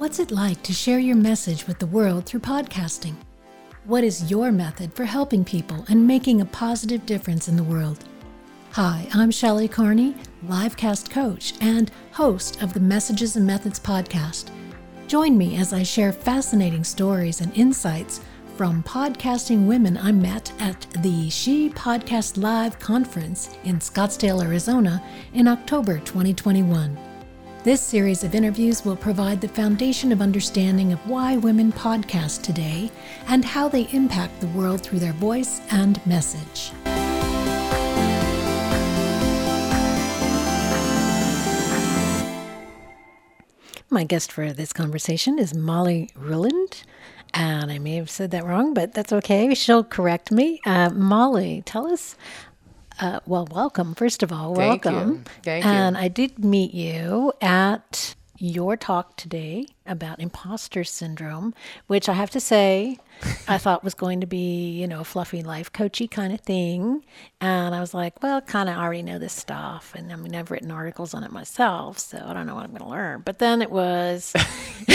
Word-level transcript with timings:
What's 0.00 0.18
it 0.18 0.30
like 0.30 0.62
to 0.62 0.72
share 0.72 0.98
your 0.98 1.14
message 1.14 1.66
with 1.66 1.78
the 1.78 1.86
world 1.86 2.24
through 2.24 2.40
podcasting? 2.40 3.16
What 3.84 4.02
is 4.02 4.30
your 4.30 4.50
method 4.50 4.94
for 4.94 5.04
helping 5.04 5.44
people 5.44 5.84
and 5.90 6.06
making 6.06 6.40
a 6.40 6.46
positive 6.46 7.04
difference 7.04 7.48
in 7.48 7.56
the 7.56 7.62
world? 7.62 8.02
Hi, 8.72 9.06
I'm 9.12 9.30
Shelley 9.30 9.68
Carney, 9.68 10.14
livecast 10.46 11.10
coach 11.10 11.52
and 11.60 11.90
host 12.12 12.62
of 12.62 12.72
the 12.72 12.80
Messages 12.80 13.36
and 13.36 13.46
Methods 13.46 13.78
podcast. 13.78 14.48
Join 15.06 15.36
me 15.36 15.58
as 15.58 15.74
I 15.74 15.82
share 15.82 16.14
fascinating 16.14 16.82
stories 16.82 17.42
and 17.42 17.54
insights 17.54 18.22
from 18.56 18.82
podcasting 18.84 19.66
women 19.66 19.98
I 19.98 20.12
met 20.12 20.50
at 20.60 20.80
the 21.02 21.28
She 21.28 21.68
Podcast 21.68 22.42
Live 22.42 22.78
conference 22.78 23.54
in 23.64 23.78
Scottsdale, 23.80 24.42
Arizona 24.42 25.02
in 25.34 25.46
October 25.46 25.98
2021. 25.98 27.09
This 27.62 27.82
series 27.82 28.24
of 28.24 28.34
interviews 28.34 28.86
will 28.86 28.96
provide 28.96 29.42
the 29.42 29.48
foundation 29.48 30.12
of 30.12 30.22
understanding 30.22 30.94
of 30.94 30.98
why 31.06 31.36
women 31.36 31.70
podcast 31.72 32.40
today 32.40 32.90
and 33.28 33.44
how 33.44 33.68
they 33.68 33.86
impact 33.92 34.40
the 34.40 34.46
world 34.48 34.80
through 34.80 35.00
their 35.00 35.12
voice 35.12 35.60
and 35.70 36.00
message. 36.06 36.72
My 43.90 44.04
guest 44.04 44.32
for 44.32 44.54
this 44.54 44.72
conversation 44.72 45.38
is 45.38 45.52
Molly 45.54 46.08
Ruland. 46.16 46.84
And 47.34 47.70
I 47.70 47.78
may 47.78 47.96
have 47.96 48.08
said 48.08 48.30
that 48.30 48.46
wrong, 48.46 48.72
but 48.72 48.94
that's 48.94 49.12
okay. 49.12 49.54
She'll 49.54 49.84
correct 49.84 50.32
me. 50.32 50.62
Uh, 50.64 50.88
Molly, 50.88 51.62
tell 51.66 51.92
us 51.92 52.16
uh, 53.00 53.20
well, 53.26 53.48
welcome, 53.50 53.94
first 53.94 54.22
of 54.22 54.32
all. 54.32 54.54
Thank 54.54 54.84
welcome. 54.84 55.10
You. 55.10 55.24
Thank 55.42 55.64
you. 55.64 55.70
And 55.70 55.96
I 55.96 56.08
did 56.08 56.44
meet 56.44 56.74
you 56.74 57.32
at 57.40 58.14
your 58.36 58.76
talk 58.76 59.16
today 59.16 59.66
about 59.86 60.20
imposter 60.20 60.84
syndrome, 60.84 61.54
which 61.86 62.08
I 62.08 62.12
have 62.12 62.30
to 62.30 62.40
say, 62.40 62.98
I 63.48 63.58
thought 63.58 63.82
was 63.82 63.94
going 63.94 64.20
to 64.20 64.26
be, 64.26 64.70
you 64.70 64.86
know, 64.86 65.00
a 65.00 65.04
fluffy 65.04 65.42
life 65.42 65.72
coachy 65.72 66.06
kind 66.06 66.32
of 66.32 66.40
thing. 66.40 67.04
And 67.40 67.74
I 67.74 67.80
was 67.80 67.94
like, 67.94 68.22
well, 68.22 68.40
kind 68.40 68.68
of 68.68 68.76
already 68.76 69.02
know 69.02 69.18
this 69.18 69.32
stuff. 69.32 69.94
And 69.96 70.12
I 70.12 70.16
mean, 70.16 70.34
I've 70.34 70.50
written 70.50 70.70
articles 70.70 71.14
on 71.14 71.24
it 71.24 71.32
myself, 71.32 71.98
so 71.98 72.22
I 72.24 72.32
don't 72.32 72.46
know 72.46 72.54
what 72.54 72.64
I'm 72.64 72.70
going 72.70 72.82
to 72.82 72.88
learn. 72.88 73.22
But 73.24 73.38
then 73.38 73.62
it 73.62 73.70
was 73.70 74.32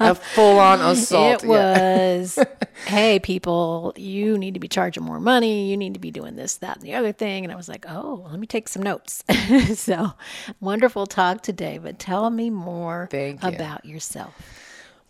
a 0.00 0.14
full 0.14 0.58
on 0.58 0.80
assault. 0.80 1.44
It 1.44 1.48
was, 1.48 2.38
hey, 2.86 3.18
people, 3.18 3.92
you 3.96 4.38
need 4.38 4.54
to 4.54 4.60
be 4.60 4.68
charging 4.68 5.04
more 5.04 5.20
money. 5.20 5.70
You 5.70 5.76
need 5.76 5.94
to 5.94 6.00
be 6.00 6.10
doing 6.10 6.36
this, 6.36 6.56
that, 6.58 6.76
and 6.78 6.84
the 6.84 6.94
other 6.94 7.12
thing. 7.12 7.44
And 7.44 7.52
I 7.52 7.56
was 7.56 7.68
like, 7.68 7.86
oh, 7.88 8.26
let 8.30 8.38
me 8.38 8.46
take 8.46 8.68
some 8.68 8.82
notes. 8.82 9.22
so 9.74 10.14
wonderful 10.60 11.06
talk 11.06 11.42
today. 11.42 11.78
But 11.78 11.98
tell 11.98 12.30
me 12.30 12.50
more 12.50 13.08
Thank 13.10 13.42
you. 13.42 13.49
About 13.54 13.84
yourself. 13.84 14.34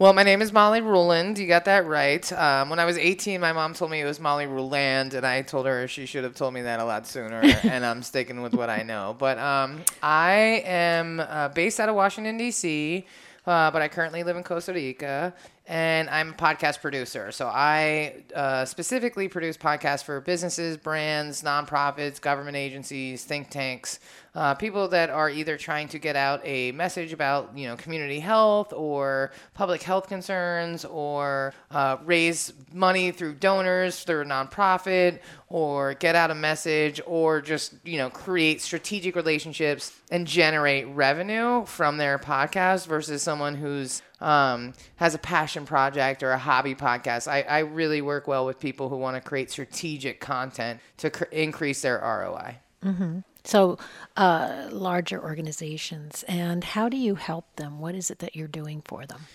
Well, 0.00 0.14
my 0.14 0.22
name 0.22 0.40
is 0.40 0.50
Molly 0.50 0.80
Ruland. 0.80 1.38
You 1.38 1.46
got 1.46 1.66
that 1.66 1.84
right. 1.84 2.32
Um, 2.32 2.70
when 2.70 2.78
I 2.78 2.86
was 2.86 2.96
18, 2.96 3.38
my 3.38 3.52
mom 3.52 3.74
told 3.74 3.90
me 3.90 4.00
it 4.00 4.06
was 4.06 4.18
Molly 4.18 4.46
Ruland, 4.46 5.12
and 5.12 5.26
I 5.26 5.42
told 5.42 5.66
her 5.66 5.86
she 5.88 6.06
should 6.06 6.24
have 6.24 6.34
told 6.34 6.54
me 6.54 6.62
that 6.62 6.80
a 6.80 6.84
lot 6.86 7.06
sooner, 7.06 7.40
and 7.64 7.84
I'm 7.84 8.02
sticking 8.02 8.40
with 8.40 8.54
what 8.54 8.70
I 8.70 8.82
know. 8.82 9.14
But 9.18 9.36
um, 9.36 9.82
I 10.02 10.62
am 10.64 11.20
uh, 11.20 11.48
based 11.48 11.80
out 11.80 11.90
of 11.90 11.96
Washington, 11.96 12.38
D.C., 12.38 13.04
uh, 13.46 13.70
but 13.70 13.82
I 13.82 13.88
currently 13.88 14.22
live 14.22 14.38
in 14.38 14.42
Costa 14.42 14.72
Rica, 14.72 15.34
and 15.66 16.10
I'm 16.10 16.30
a 16.30 16.32
podcast 16.32 16.80
producer. 16.80 17.30
So 17.32 17.46
I 17.46 18.24
uh, 18.34 18.64
specifically 18.64 19.28
produce 19.28 19.56
podcasts 19.56 20.02
for 20.02 20.20
businesses, 20.20 20.76
brands, 20.76 21.42
nonprofits, 21.42 22.20
government 22.20 22.56
agencies, 22.56 23.24
think 23.24 23.50
tanks 23.50 24.00
uh, 24.34 24.54
people 24.54 24.88
that 24.88 25.10
are 25.10 25.28
either 25.28 25.56
trying 25.56 25.88
to 25.88 25.98
get 25.98 26.14
out 26.14 26.40
a 26.44 26.70
message 26.72 27.12
about 27.12 27.56
you 27.56 27.66
know 27.66 27.76
community 27.76 28.20
health 28.20 28.72
or 28.72 29.32
public 29.54 29.82
health 29.82 30.08
concerns 30.08 30.84
or 30.84 31.52
uh, 31.70 31.96
raise 32.04 32.52
money 32.72 33.10
through 33.10 33.34
donors 33.34 34.04
through 34.04 34.20
a 34.20 34.24
nonprofit 34.24 35.18
or 35.48 35.94
get 35.94 36.14
out 36.14 36.30
a 36.30 36.34
message 36.34 37.00
or 37.06 37.40
just 37.40 37.74
you 37.84 37.98
know 37.98 38.08
create 38.08 38.60
strategic 38.60 39.16
relationships 39.16 39.98
and 40.10 40.26
generate 40.26 40.86
revenue 40.88 41.64
from 41.64 41.96
their 41.96 42.18
podcast 42.18 42.86
versus 42.86 43.22
someone 43.22 43.56
who's 43.56 44.02
um, 44.20 44.74
has 44.96 45.14
a 45.14 45.18
passion 45.18 45.66
project 45.66 46.22
or 46.22 46.32
a 46.32 46.38
hobby 46.38 46.74
podcast. 46.74 47.28
I, 47.28 47.42
I 47.42 47.58
really 47.60 48.02
work 48.02 48.26
well 48.28 48.46
with 48.46 48.58
people 48.58 48.88
who 48.88 48.96
want 48.96 49.16
to 49.16 49.26
create 49.26 49.50
strategic 49.50 50.20
content 50.20 50.80
to 50.98 51.10
cr- 51.10 51.24
increase 51.24 51.82
their 51.82 51.98
ROI. 51.98 52.58
Mm-hmm. 52.84 53.18
So, 53.44 53.78
uh, 54.16 54.68
larger 54.70 55.22
organizations, 55.22 56.24
and 56.28 56.62
how 56.62 56.88
do 56.88 56.96
you 56.96 57.14
help 57.14 57.56
them? 57.56 57.80
What 57.80 57.94
is 57.94 58.10
it 58.10 58.18
that 58.18 58.36
you're 58.36 58.48
doing 58.48 58.82
for 58.84 59.06
them? 59.06 59.26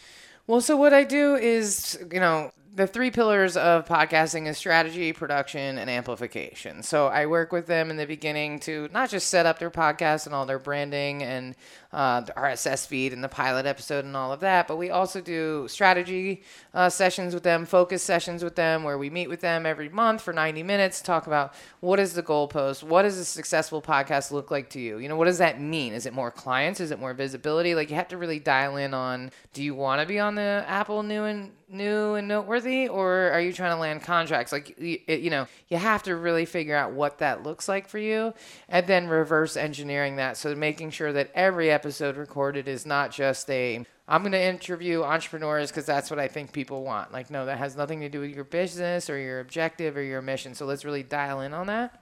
Well, 0.47 0.61
so 0.61 0.77
what 0.77 0.93
I 0.93 1.03
do 1.03 1.35
is, 1.35 1.97
you 2.11 2.19
know, 2.19 2.51
the 2.75 2.85
three 2.85 3.09
pillars 3.09 3.55
of 3.55 3.85
podcasting 3.85 4.47
is 4.47 4.57
strategy, 4.57 5.13
production, 5.13 5.77
and 5.77 5.89
amplification. 5.89 6.83
So 6.83 7.07
I 7.07 7.25
work 7.25 7.53
with 7.53 7.67
them 7.67 7.89
in 7.89 7.95
the 7.95 8.05
beginning 8.05 8.59
to 8.61 8.89
not 8.93 9.09
just 9.09 9.29
set 9.29 9.45
up 9.45 9.59
their 9.59 9.71
podcast 9.71 10.25
and 10.25 10.35
all 10.35 10.45
their 10.45 10.59
branding 10.59 11.23
and 11.23 11.55
uh, 11.95 12.19
the 12.19 12.33
RSS 12.33 12.85
feed 12.85 13.13
and 13.13 13.23
the 13.23 13.29
pilot 13.29 13.65
episode 13.65 14.03
and 14.03 14.17
all 14.17 14.33
of 14.33 14.41
that, 14.41 14.67
but 14.67 14.75
we 14.75 14.89
also 14.89 15.21
do 15.21 15.65
strategy 15.69 16.43
uh, 16.73 16.89
sessions 16.89 17.33
with 17.33 17.43
them, 17.43 17.65
focus 17.65 18.03
sessions 18.03 18.43
with 18.43 18.55
them, 18.55 18.83
where 18.83 18.97
we 18.97 19.09
meet 19.09 19.29
with 19.29 19.39
them 19.39 19.65
every 19.65 19.87
month 19.87 20.21
for 20.21 20.33
90 20.33 20.61
minutes, 20.61 20.99
talk 20.99 21.25
about 21.25 21.53
what 21.79 21.97
is 21.97 22.13
the 22.13 22.21
goalpost, 22.21 22.83
what 22.83 23.03
does 23.03 23.17
a 23.17 23.23
successful 23.23 23.81
podcast 23.81 24.29
look 24.29 24.51
like 24.51 24.69
to 24.69 24.79
you? 24.81 24.97
You 24.97 25.07
know, 25.07 25.15
what 25.15 25.23
does 25.23 25.37
that 25.37 25.61
mean? 25.61 25.93
Is 25.93 26.05
it 26.05 26.13
more 26.13 26.31
clients? 26.31 26.81
Is 26.81 26.91
it 26.91 26.99
more 26.99 27.13
visibility? 27.13 27.75
Like 27.75 27.89
you 27.89 27.95
have 27.95 28.09
to 28.09 28.17
really 28.17 28.39
dial 28.39 28.75
in 28.75 28.93
on 28.93 29.31
do 29.53 29.63
you 29.63 29.73
want 29.73 30.01
to 30.01 30.05
be 30.05 30.19
on 30.19 30.35
the 30.35 30.65
Apple 30.67 31.01
new 31.01 31.23
and 31.23 31.53
new 31.67 32.13
and 32.13 32.27
noteworthy 32.27 32.87
or 32.87 33.31
are 33.31 33.41
you 33.41 33.51
trying 33.51 33.71
to 33.71 33.79
land 33.79 34.03
contracts 34.03 34.51
like 34.51 34.77
you, 34.79 34.99
you 35.07 35.31
know 35.31 35.47
you 35.67 35.77
have 35.77 36.03
to 36.03 36.15
really 36.15 36.45
figure 36.45 36.75
out 36.75 36.91
what 36.91 37.17
that 37.17 37.41
looks 37.41 37.67
like 37.67 37.87
for 37.87 37.97
you 37.97 38.31
and 38.69 38.85
then 38.85 39.07
reverse 39.07 39.57
engineering 39.57 40.17
that 40.17 40.37
so 40.37 40.53
making 40.53 40.91
sure 40.91 41.11
that 41.11 41.31
every 41.33 41.71
episode 41.71 41.84
recorded 42.17 42.67
is 42.67 42.85
not 42.85 43.11
just 43.11 43.49
a 43.49 43.85
i'm 44.07 44.21
going 44.21 44.31
to 44.31 44.41
interview 44.41 45.03
entrepreneurs 45.03 45.71
because 45.71 45.85
that's 45.85 46.09
what 46.09 46.19
i 46.19 46.27
think 46.27 46.51
people 46.51 46.83
want. 46.83 47.11
Like 47.11 47.29
no 47.29 47.45
that 47.45 47.57
has 47.57 47.75
nothing 47.75 47.99
to 48.01 48.09
do 48.09 48.19
with 48.21 48.31
your 48.31 48.43
business 48.43 49.09
or 49.09 49.17
your 49.17 49.39
objective 49.39 49.97
or 49.97 50.03
your 50.03 50.21
mission. 50.21 50.53
So 50.55 50.65
let's 50.65 50.85
really 50.85 51.03
dial 51.03 51.41
in 51.41 51.53
on 51.53 51.67
that 51.67 52.01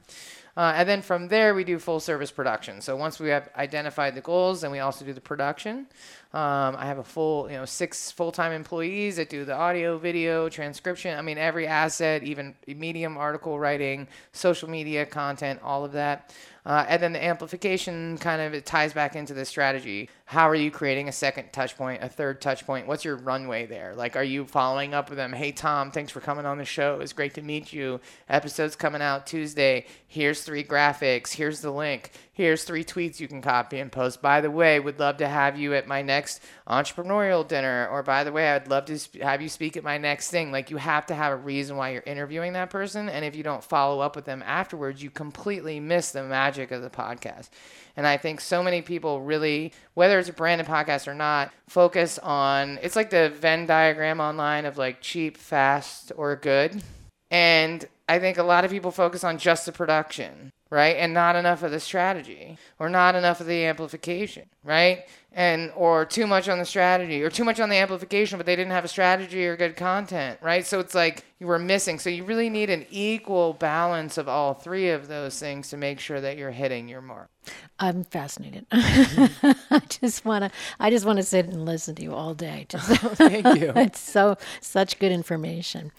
uh, 0.56 0.74
and 0.76 0.88
then 0.88 1.02
from 1.02 1.30
there, 1.30 1.56
we 1.56 1.64
do 1.64 1.80
full 1.80 2.00
service 2.00 2.30
production. 2.30 2.80
So 2.80 2.96
once 2.96 3.20
we 3.20 3.30
have 3.30 3.50
identified 3.56 4.14
the 4.14 4.22
goals, 4.22 4.62
then 4.62 4.70
we 4.70 4.80
also 4.80 5.04
do 5.04 5.12
the 5.12 5.22
production. 5.22 5.88
Um, 6.32 6.76
I 6.76 6.86
have 6.86 7.00
a 7.00 7.04
full, 7.04 7.50
you 7.50 7.58
know, 7.58 7.66
six 7.66 8.12
full 8.12 8.32
time 8.32 8.52
employees 8.52 9.16
that 9.16 9.30
do 9.30 9.46
the 9.46 9.56
audio, 9.56 9.98
video, 9.98 10.50
transcription. 10.50 11.18
I 11.18 11.22
mean, 11.24 11.40
every 11.40 11.66
asset, 11.66 12.24
even 12.24 12.54
medium 12.68 13.18
article 13.18 13.58
writing, 13.58 14.08
social 14.32 14.70
media 14.70 15.06
content, 15.06 15.60
all 15.64 15.84
of 15.84 15.92
that. 15.94 16.34
Uh, 16.66 16.86
and 16.88 17.02
then 17.02 17.14
the 17.14 17.24
amplification 17.24 18.18
kind 18.20 18.42
of 18.42 18.54
it 18.54 18.66
ties 18.66 18.94
back 18.94 19.16
into 19.16 19.34
the 19.34 19.46
strategy. 19.46 20.10
How 20.26 20.50
are 20.50 20.56
you 20.56 20.72
creating 20.72 21.10
a 21.10 21.12
second 21.12 21.52
touch 21.52 21.76
point, 21.76 22.02
a 22.02 22.08
third 22.08 22.42
touch 22.42 22.66
point? 22.66 22.88
What's 22.88 23.04
your 23.04 23.18
runway 23.18 23.66
there? 23.66 23.94
Like, 23.94 24.16
are 24.16 24.24
you 24.24 24.46
following 24.46 24.94
up 24.94 25.10
with 25.10 25.18
them? 25.18 25.34
Hey, 25.34 25.52
Tom, 25.52 25.92
thanks 25.92 26.12
for 26.12 26.22
coming 26.22 26.46
on 26.46 26.58
the 26.58 26.66
show. 26.66 27.02
It's 27.02 27.14
great 27.14 27.34
to 27.36 27.42
meet 27.42 27.74
you. 27.74 28.00
Episode's 28.30 28.76
coming 28.76 29.02
out 29.02 29.28
Tuesday. 29.28 29.86
Here's 30.08 30.42
three 30.42 30.64
graphics. 30.64 31.34
Here's 31.34 31.62
the 31.62 31.72
link 31.72 32.12
here's 32.34 32.64
three 32.64 32.84
tweets 32.84 33.20
you 33.20 33.28
can 33.28 33.42
copy 33.42 33.80
and 33.80 33.92
post. 33.92 34.22
By 34.22 34.42
the 34.42 34.52
way, 34.52 34.80
would 34.80 35.00
love 35.00 35.18
to 35.18 35.28
have 35.28 35.58
you 35.58 35.76
at 35.76 35.88
my 35.88 36.02
next 36.02 36.42
entrepreneurial 36.68 37.48
dinner. 37.48 37.88
Or 37.92 38.02
by 38.02 38.24
the 38.24 38.32
way, 38.32 38.50
I'd 38.50 38.68
love 38.68 38.86
to 38.86 39.00
have 39.22 39.42
you 39.42 39.50
speak 39.50 39.78
at 39.78 39.84
my 39.84 39.98
next 39.98 40.32
thing. 40.32 40.52
Like 40.52 40.72
you 40.72 40.78
have 40.78 41.06
to 41.08 41.16
have 41.16 41.32
a 41.32 41.38
reason 41.38 41.78
why 41.78 41.92
you're 41.92 42.04
interviewing 42.06 42.54
that 42.54 42.72
person. 42.72 43.08
And 43.08 43.24
if 43.24 43.36
you 43.36 43.44
don't 43.44 43.64
follow 43.64 44.00
up 44.00 44.16
with 44.16 44.26
them 44.26 44.44
afterwards, 44.46 45.02
you 45.02 45.12
completely 45.12 45.80
miss 45.80 46.12
the 46.12 46.24
magic 46.24 46.72
of 46.72 46.82
the 46.82 46.90
podcast. 46.90 47.50
And 47.96 48.08
I 48.08 48.18
think 48.18 48.42
so 48.42 48.64
many 48.64 48.82
people 48.82 49.22
really, 49.22 49.72
whether 49.94 50.18
it's 50.20 50.30
a 50.30 50.34
branded 50.34 50.68
podcast 50.68 51.08
or 51.08 51.14
not, 51.14 51.52
focus 51.68 52.20
on 52.20 52.80
it's 52.82 52.96
like 52.96 53.10
the 53.10 53.30
Venn 53.30 53.66
diagram 53.66 54.20
online 54.20 54.66
of 54.66 54.78
like 54.78 55.02
cheap, 55.02 55.38
fast, 55.38 56.12
or 56.16 56.36
good. 56.36 56.82
And 57.30 57.86
I 58.10 58.20
think 58.20 58.38
a 58.38 58.44
lot 58.44 58.66
of 58.66 58.72
people 58.72 58.92
focus 58.92 59.24
on 59.24 59.38
just 59.38 59.66
the 59.66 59.72
production 59.72 60.52
right? 60.74 60.96
And 60.98 61.14
not 61.14 61.36
enough 61.36 61.62
of 61.62 61.70
the 61.70 61.80
strategy 61.80 62.58
or 62.80 62.90
not 62.90 63.14
enough 63.14 63.40
of 63.40 63.46
the 63.46 63.64
amplification, 63.64 64.46
right? 64.64 65.06
And 65.32 65.72
or 65.76 66.04
too 66.04 66.26
much 66.26 66.50
on 66.50 66.58
the 66.58 66.66
strategy 66.66 67.22
or 67.22 67.30
too 67.30 67.44
much 67.44 67.60
on 67.60 67.70
the 67.70 67.76
amplification, 67.76 68.40
but 68.40 68.48
they 68.48 68.56
didn't 68.56 68.72
have 68.72 68.84
a 68.84 68.88
strategy 68.88 69.46
or 69.46 69.56
good 69.56 69.76
content, 69.76 70.40
right? 70.42 70.66
So 70.66 70.80
it's 70.80 70.96
like 70.96 71.26
you 71.40 71.46
were 71.46 71.60
missing. 71.60 72.00
So 72.00 72.10
you 72.10 72.24
really 72.24 72.50
need 72.50 72.72
an 72.72 72.88
equal 72.90 73.54
balance 73.54 74.18
of 74.18 74.28
all 74.28 74.56
three 74.56 74.90
of 74.90 75.08
those 75.08 75.38
things 75.38 75.70
to 75.70 75.78
make 75.78 76.00
sure 76.00 76.20
that 76.20 76.38
you're 76.38 76.50
hitting 76.50 76.88
your 76.88 77.02
mark. 77.02 77.30
I'm 77.78 78.04
fascinated. 78.04 78.66
I 78.72 79.82
just 79.90 80.26
want 80.26 80.46
to 80.46 80.52
I 80.80 80.90
just 80.90 81.06
want 81.06 81.18
to 81.18 81.24
sit 81.24 81.46
and 81.46 81.66
listen 81.66 81.94
to 81.96 82.02
you 82.02 82.16
all 82.16 82.34
day. 82.34 82.66
Just, 82.70 82.88
Thank 83.18 83.60
you. 83.60 83.74
it's 83.76 84.00
so 84.00 84.38
such 84.60 84.98
good 84.98 85.12
information. 85.12 85.92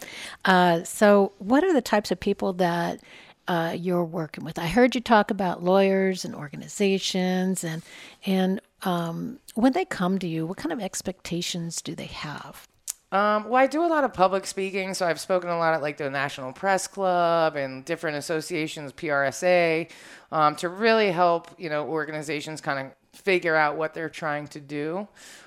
Uh, 0.44 0.82
so, 0.82 1.32
what 1.38 1.62
are 1.62 1.72
the 1.72 1.82
types 1.82 2.10
of 2.10 2.18
people 2.18 2.54
that 2.54 3.00
uh, 3.48 3.76
you're 3.78 4.04
working 4.04 4.44
with. 4.44 4.58
I 4.58 4.66
heard 4.66 4.94
you 4.94 5.00
talk 5.00 5.30
about 5.30 5.62
lawyers 5.62 6.24
and 6.24 6.34
organizations, 6.34 7.64
and 7.64 7.82
and 8.26 8.60
um, 8.82 9.38
when 9.54 9.72
they 9.72 9.84
come 9.84 10.18
to 10.18 10.26
you, 10.26 10.46
what 10.46 10.58
kind 10.58 10.72
of 10.72 10.80
expectations 10.80 11.82
do 11.82 11.94
they 11.94 12.06
have? 12.06 12.66
Um, 13.12 13.44
well, 13.44 13.62
I 13.62 13.68
do 13.68 13.84
a 13.84 13.86
lot 13.86 14.02
of 14.02 14.12
public 14.12 14.44
speaking, 14.44 14.92
so 14.92 15.06
I've 15.06 15.20
spoken 15.20 15.48
a 15.48 15.56
lot 15.56 15.72
at 15.72 15.82
like 15.82 15.98
the 15.98 16.10
National 16.10 16.52
Press 16.52 16.88
Club 16.88 17.54
and 17.54 17.84
different 17.84 18.16
associations, 18.16 18.92
PRSA, 18.92 19.88
um, 20.32 20.56
to 20.56 20.68
really 20.68 21.12
help 21.12 21.48
you 21.58 21.68
know 21.68 21.86
organizations 21.86 22.60
kind 22.60 22.86
of 22.86 22.92
figure 23.18 23.54
out 23.54 23.76
what 23.76 23.94
they're 23.94 24.08
trying 24.08 24.48
to 24.48 24.60
do. 24.60 25.06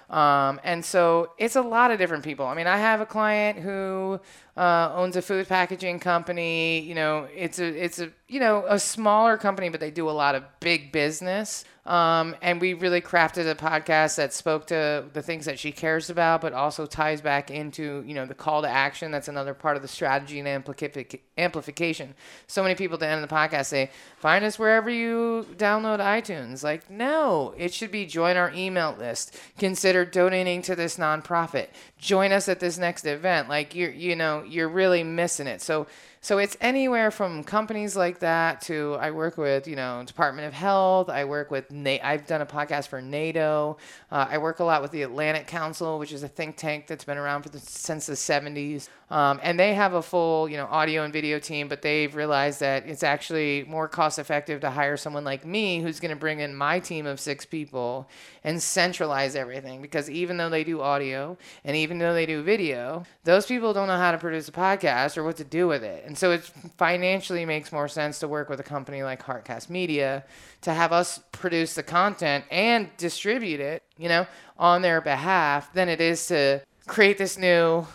Um, 0.09 0.61
and 0.63 0.85
so 0.85 1.33
it's 1.38 1.57
a 1.57 1.61
lot 1.61 1.91
of 1.91 1.99
different 1.99 2.23
people. 2.23 2.45
I 2.45 2.55
mean, 2.55 2.67
I 2.67 2.77
have 2.77 3.01
a 3.01 3.05
client 3.05 3.59
who 3.59 4.21
uh, 4.57 4.92
owns 4.95 5.15
a 5.15 5.21
food 5.21 5.48
packaging 5.48 6.00
company. 6.00 6.80
You 6.80 6.95
know, 6.95 7.27
it's 7.36 7.59
a 7.59 7.65
it's 7.65 8.00
a 8.00 8.12
you 8.27 8.39
know 8.39 8.65
a 8.68 8.80
smaller 8.80 9.38
company, 9.38 9.69
but 9.69 9.80
they 9.80 9.92
do 9.92 10.09
a 10.09 10.12
lot 10.12 10.36
of 10.36 10.44
big 10.59 10.92
business. 10.92 11.63
Um, 11.88 12.36
and 12.42 12.59
we 12.59 12.74
really 12.74 13.00
crafted 13.00 13.50
a 13.50 13.56
podcast 13.56 14.18
that 14.18 14.33
spoke 14.33 14.68
to 14.68 15.06
the 15.13 15.21
things 15.21 15.45
that 15.45 15.57
she 15.57 15.71
cares 15.71 16.09
about, 16.09 16.42
but 16.42 16.51
also 16.51 16.86
ties 16.86 17.21
back 17.21 17.50
into, 17.50 18.04
you 18.06 18.13
know, 18.13 18.25
the 18.25 18.33
call 18.33 18.62
to 18.62 18.68
action. 18.68 19.09
That's 19.09 19.30
another 19.30 19.54
part 19.54 19.77
of 19.77 19.81
the 19.81 19.88
strategy 19.88 20.38
and 20.38 20.48
amplific- 20.65 21.21
amplification. 21.38 22.13
So 22.45 22.62
many 22.62 22.75
people 22.75 22.95
at 22.95 23.00
the 23.00 23.07
end 23.07 23.24
of 23.24 23.30
the 23.30 23.33
podcast 23.33 23.68
say, 23.68 23.89
find 24.18 24.44
us 24.44 24.59
wherever 24.59 24.89
you 24.89 25.48
download 25.56 26.00
iTunes. 26.00 26.62
Like, 26.62 26.89
no, 26.89 27.54
it 27.57 27.74
should 27.74 27.92
be 27.92 28.06
join 28.06 28.36
our 28.36 28.51
email 28.54 28.94
list. 29.00 29.39
Consider 29.57 30.04
donating 30.04 30.62
to 30.63 30.75
this 30.75 30.98
nonprofit. 30.98 31.68
Join 31.98 32.33
us 32.33 32.50
at 32.50 32.59
this 32.59 32.77
next 32.77 33.06
event. 33.06 33.48
Like, 33.48 33.74
you're, 33.74 33.92
you 33.92 34.18
know, 34.18 34.44
you're 34.49 34.69
really 34.69 35.03
missing 35.03 35.47
it. 35.47 35.61
So, 35.61 35.88
so 36.21 36.39
it's 36.39 36.57
anywhere 36.61 37.11
from 37.11 37.43
companies 37.43 37.95
like 37.95 38.19
that 38.19 38.61
to 38.61 38.97
I 38.99 39.11
work 39.11 39.37
with, 39.37 39.67
you 39.67 39.75
know, 39.75 40.03
Department 40.05 40.47
of 40.47 40.53
Health. 40.53 41.09
I 41.09 41.25
work 41.25 41.51
with, 41.51 41.71
Na- 41.71 41.97
I've 42.03 42.25
done 42.27 42.41
a 42.41 42.45
podcast 42.45 42.87
for 42.87 43.01
NATO. 43.01 43.77
Uh, 44.11 44.27
I 44.29 44.37
work 44.37 44.59
a 44.59 44.63
lot 44.63 44.81
with 44.81 44.91
the 44.91 45.03
Atlantic 45.03 45.47
Council, 45.47 45.99
which 45.99 46.11
is 46.11 46.23
a 46.23 46.27
think 46.27 46.57
tank 46.57 46.87
that's 46.87 47.03
been 47.03 47.17
around 47.17 47.43
for 47.43 47.49
the, 47.49 47.59
since 47.59 48.07
the 48.07 48.13
70s. 48.13 48.89
Um, 49.09 49.39
and 49.41 49.57
they 49.57 49.73
have 49.73 49.93
a 49.93 50.01
full, 50.01 50.49
you 50.49 50.57
know, 50.57 50.65
audio 50.65 51.03
and 51.03 51.13
video 51.13 51.39
team, 51.39 51.69
but 51.69 51.81
they've 51.81 52.13
realized 52.13 52.59
that 52.59 52.85
it's 52.85 53.03
actually 53.03 53.63
more 53.65 53.87
cost 53.87 54.19
effective 54.19 54.59
to 54.61 54.69
hire 54.69 54.97
someone 54.97 55.23
like 55.23 55.45
me 55.45 55.81
who's 55.81 56.01
going 56.01 56.09
to 56.09 56.17
bring 56.17 56.41
in 56.41 56.53
my 56.53 56.79
team 56.79 57.05
of 57.05 57.19
six 57.19 57.45
people 57.45 58.09
and 58.43 58.61
centralize 58.61 59.35
everything. 59.35 59.81
Because 59.81 60.09
even 60.09 60.35
though 60.35 60.49
they 60.49 60.65
do 60.65 60.81
audio 60.81 61.37
and 61.63 61.77
even 61.77 61.99
though 61.99 62.13
they 62.13 62.25
do 62.25 62.43
video, 62.43 63.05
those 63.23 63.45
people 63.45 63.71
don't 63.71 63.87
know 63.87 63.97
how 63.97 64.11
to 64.11 64.17
produce 64.17 64.49
a 64.49 64.51
podcast 64.51 65.17
or 65.17 65.23
what 65.23 65.37
to 65.37 65.45
do 65.45 65.67
with 65.69 65.83
it. 65.83 66.03
And 66.07 66.18
so 66.18 66.31
it 66.31 66.44
financially 66.77 67.44
makes 67.45 67.74
more 67.74 67.89
sense 67.89 68.19
to 68.19 68.30
work 68.30 68.50
with 68.50 68.62
a 68.62 68.63
company 68.63 69.04
like 69.04 69.21
Heartcast 69.21 69.69
Media 69.69 70.24
to 70.62 70.74
have 70.74 70.94
us 70.94 71.19
produce 71.33 71.75
the 71.75 71.83
content 71.83 72.45
and 72.50 72.89
distribute 72.95 73.59
it, 73.59 73.83
you 73.98 74.07
know, 74.07 74.25
on 74.57 74.81
their 74.81 75.01
behalf 75.01 75.71
than 75.74 75.89
it 75.89 76.00
is 76.00 76.25
to 76.27 76.62
create 76.88 77.18
this 77.18 77.38
new 77.38 77.86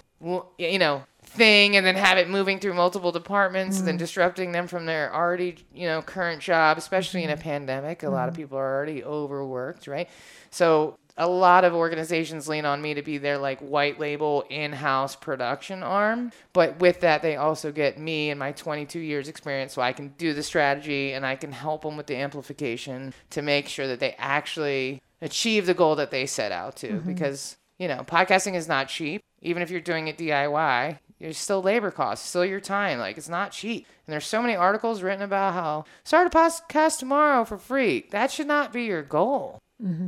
you 0.59 0.79
know 0.79 1.03
thing 1.25 1.77
and 1.77 1.85
then 1.87 1.97
have 1.97 2.19
it 2.19 2.29
moving 2.29 2.61
through 2.61 2.75
multiple 2.75 3.11
departments 3.11 3.79
and 3.79 3.89
then 3.89 3.95
mm-hmm. 3.95 4.01
disrupting 4.01 4.53
them 4.53 4.67
from 4.69 4.85
their 4.85 5.13
already 5.13 5.57
you 5.75 5.87
know 5.87 6.03
current 6.03 6.41
job 6.43 6.77
especially 6.77 7.25
in 7.25 7.31
a 7.31 7.33
mm-hmm. 7.33 7.43
pandemic. 7.43 8.03
A 8.03 8.11
lot 8.11 8.29
of 8.29 8.35
mm-hmm. 8.35 8.43
people 8.43 8.59
are 8.59 8.77
already 8.77 9.03
overworked 9.03 9.87
right? 9.87 10.09
So 10.51 10.99
a 11.17 11.29
lot 11.29 11.65
of 11.65 11.75
organizations 11.75 12.49
lean 12.49 12.65
on 12.65 12.81
me 12.81 12.95
to 12.95 13.03
be 13.03 13.19
their 13.19 13.39
like 13.39 13.61
white 13.61 14.01
label 14.01 14.45
in-house 14.49 15.17
production 15.17 15.83
arm. 15.83 16.33
But 16.53 16.81
with 16.81 17.01
that 17.01 17.23
they 17.23 17.37
also 17.37 17.73
get 17.73 17.99
me 17.99 18.31
and 18.31 18.39
my 18.39 18.53
22 18.53 18.99
years 18.99 19.29
experience 19.29 19.73
so 19.73 19.83
i 19.83 19.93
can 19.93 20.09
do 20.19 20.33
the 20.33 20.43
strategy 20.43 21.13
and 21.13 21.27
i 21.27 21.37
can 21.37 21.53
help 21.53 21.83
them 21.83 21.97
with 21.97 22.07
the 22.07 22.17
amplification 22.17 23.13
to 23.31 23.43
make 23.43 23.69
sure 23.69 23.87
that 23.87 24.01
they 24.01 24.15
actually 24.19 25.03
achieve 25.21 25.67
the 25.67 25.75
goal 25.75 25.95
that 25.97 26.11
they 26.11 26.27
set 26.27 26.53
out 26.53 26.77
to. 26.77 26.89
Mm-hmm. 26.89 27.13
Because 27.13 27.57
you 27.79 27.89
know 27.89 28.05
podcasting 28.07 28.55
is 28.55 28.69
not 28.69 28.89
cheap. 28.89 29.23
Even 29.41 29.63
if 29.63 29.71
you're 29.71 29.81
doing 29.81 30.09
it 30.09 30.19
diy 30.19 30.99
there's 31.21 31.39
still 31.39 31.63
labor 31.63 31.93
costs 31.93 32.29
still 32.29 32.45
your 32.45 32.61
time. 32.61 32.99
Like 32.99 33.17
it's 33.17 33.29
not 33.29 33.53
cheap. 33.53 33.87
And 34.07 34.13
there's 34.13 34.27
so 34.27 34.43
many 34.43 34.57
articles 34.57 35.03
written 35.03 35.23
about 35.23 35.55
how 35.55 35.85
start 36.03 36.27
a 36.27 36.31
podcast 36.31 36.99
tomorrow 36.99 37.45
for 37.45 37.59
free. 37.59 38.07
That 38.11 38.33
should 38.33 38.49
not 38.49 38.73
be 38.73 38.85
your 38.85 39.03
goal 39.03 39.62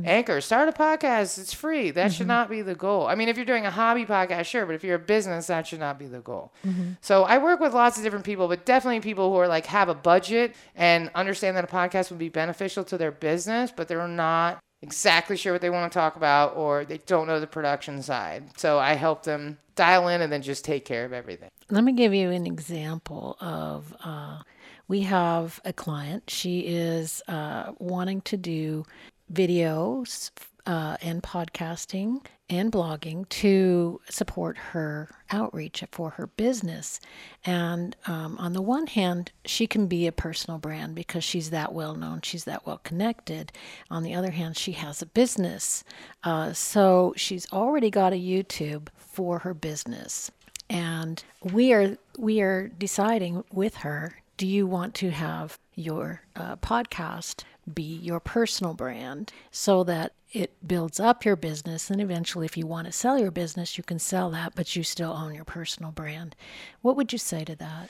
Anchor, 0.05 0.39
start 0.41 0.69
a 0.69 0.71
podcast. 0.71 1.37
It's 1.37 1.53
free. 1.53 1.91
That 1.91 2.13
should 2.13 2.27
not 2.27 2.49
be 2.49 2.61
the 2.61 2.75
goal. 2.75 3.07
I 3.07 3.15
mean, 3.15 3.27
if 3.27 3.35
you're 3.35 3.45
doing 3.45 3.65
a 3.65 3.71
hobby 3.71 4.05
podcast, 4.05 4.45
sure, 4.45 4.65
but 4.65 4.75
if 4.75 4.83
you're 4.83 4.95
a 4.95 4.99
business, 4.99 5.47
that 5.47 5.67
should 5.67 5.79
not 5.79 5.99
be 5.99 6.07
the 6.07 6.19
goal. 6.19 6.53
So 7.01 7.23
I 7.23 7.37
work 7.39 7.59
with 7.59 7.73
lots 7.73 7.97
of 7.97 8.03
different 8.03 8.25
people, 8.25 8.47
but 8.47 8.65
definitely 8.65 9.01
people 9.01 9.31
who 9.31 9.37
are 9.37 9.47
like 9.47 9.65
have 9.65 9.89
a 9.89 9.95
budget 9.95 10.55
and 10.75 11.11
understand 11.13 11.57
that 11.57 11.63
a 11.63 11.67
podcast 11.67 12.09
would 12.09 12.19
be 12.19 12.29
beneficial 12.29 12.83
to 12.85 12.97
their 12.97 13.11
business, 13.11 13.71
but 13.75 13.87
they're 13.87 14.07
not 14.07 14.59
exactly 14.81 15.35
sure 15.35 15.51
what 15.53 15.61
they 15.61 15.69
want 15.69 15.91
to 15.91 15.97
talk 15.97 16.15
about 16.15 16.55
or 16.55 16.85
they 16.85 16.99
don't 16.99 17.27
know 17.27 17.39
the 17.39 17.47
production 17.47 18.01
side. 18.01 18.43
So 18.57 18.77
I 18.79 18.93
help 18.93 19.23
them 19.23 19.57
dial 19.75 20.07
in 20.07 20.21
and 20.21 20.31
then 20.31 20.41
just 20.41 20.63
take 20.63 20.85
care 20.85 21.05
of 21.05 21.11
everything. 21.13 21.49
Let 21.69 21.83
me 21.83 21.91
give 21.93 22.13
you 22.13 22.29
an 22.29 22.45
example 22.45 23.35
of 23.41 23.95
uh, 24.03 24.39
we 24.87 25.01
have 25.01 25.59
a 25.65 25.73
client. 25.73 26.29
She 26.29 26.59
is 26.59 27.21
uh, 27.27 27.71
wanting 27.79 28.21
to 28.21 28.37
do 28.37 28.85
videos 29.31 30.31
uh, 30.65 30.97
and 31.01 31.21
podcasting 31.21 32.25
and 32.49 32.71
blogging 32.71 33.27
to 33.29 33.99
support 34.09 34.57
her 34.57 35.09
outreach 35.31 35.83
for 35.91 36.11
her 36.11 36.27
business. 36.27 36.99
And 37.43 37.95
um, 38.05 38.37
on 38.37 38.53
the 38.53 38.61
one 38.61 38.87
hand, 38.87 39.31
she 39.45 39.65
can 39.65 39.87
be 39.87 40.05
a 40.05 40.11
personal 40.11 40.59
brand 40.59 40.95
because 40.95 41.23
she's 41.23 41.49
that 41.49 41.73
well 41.73 41.95
known, 41.95 42.21
she's 42.21 42.43
that 42.43 42.65
well 42.65 42.79
connected. 42.83 43.51
On 43.89 44.03
the 44.03 44.13
other 44.13 44.31
hand, 44.31 44.57
she 44.57 44.73
has 44.73 45.01
a 45.01 45.07
business. 45.07 45.83
Uh, 46.23 46.53
so 46.53 47.13
she's 47.17 47.51
already 47.51 47.89
got 47.89 48.13
a 48.13 48.15
YouTube 48.15 48.89
for 48.97 49.39
her 49.39 49.53
business. 49.53 50.31
And 50.69 51.23
we 51.43 51.73
are 51.73 51.97
we 52.17 52.41
are 52.41 52.67
deciding 52.67 53.43
with 53.51 53.77
her 53.77 54.21
do 54.37 54.47
you 54.47 54.67
want 54.67 54.93
to 54.95 55.11
have 55.11 55.57
your 55.75 56.21
uh, 56.35 56.57
podcast 56.57 57.43
be 57.73 57.83
your 57.83 58.19
personal 58.19 58.73
brand 58.73 59.31
so 59.51 59.83
that 59.83 60.13
it 60.31 60.53
builds 60.67 60.99
up 60.99 61.25
your 61.25 61.35
business 61.35 61.89
and 61.89 62.01
eventually 62.01 62.45
if 62.45 62.57
you 62.57 62.67
want 62.67 62.85
to 62.85 62.91
sell 62.91 63.17
your 63.17 63.31
business 63.31 63.77
you 63.77 63.83
can 63.83 63.97
sell 63.97 64.29
that 64.29 64.53
but 64.55 64.75
you 64.75 64.83
still 64.83 65.11
own 65.11 65.33
your 65.33 65.45
personal 65.45 65.91
brand 65.91 66.35
what 66.81 66.95
would 66.95 67.11
you 67.11 67.17
say 67.17 67.43
to 67.43 67.55
that 67.55 67.89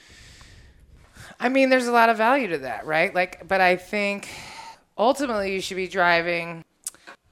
I 1.39 1.49
mean, 1.49 1.69
there's 1.69 1.87
a 1.87 1.91
lot 1.91 2.09
of 2.09 2.17
value 2.17 2.47
to 2.49 2.57
that, 2.59 2.85
right? 2.85 3.13
Like, 3.13 3.47
but 3.47 3.61
I 3.61 3.75
think 3.75 4.29
ultimately 4.97 5.53
you 5.53 5.61
should 5.61 5.77
be 5.77 5.87
driving. 5.87 6.63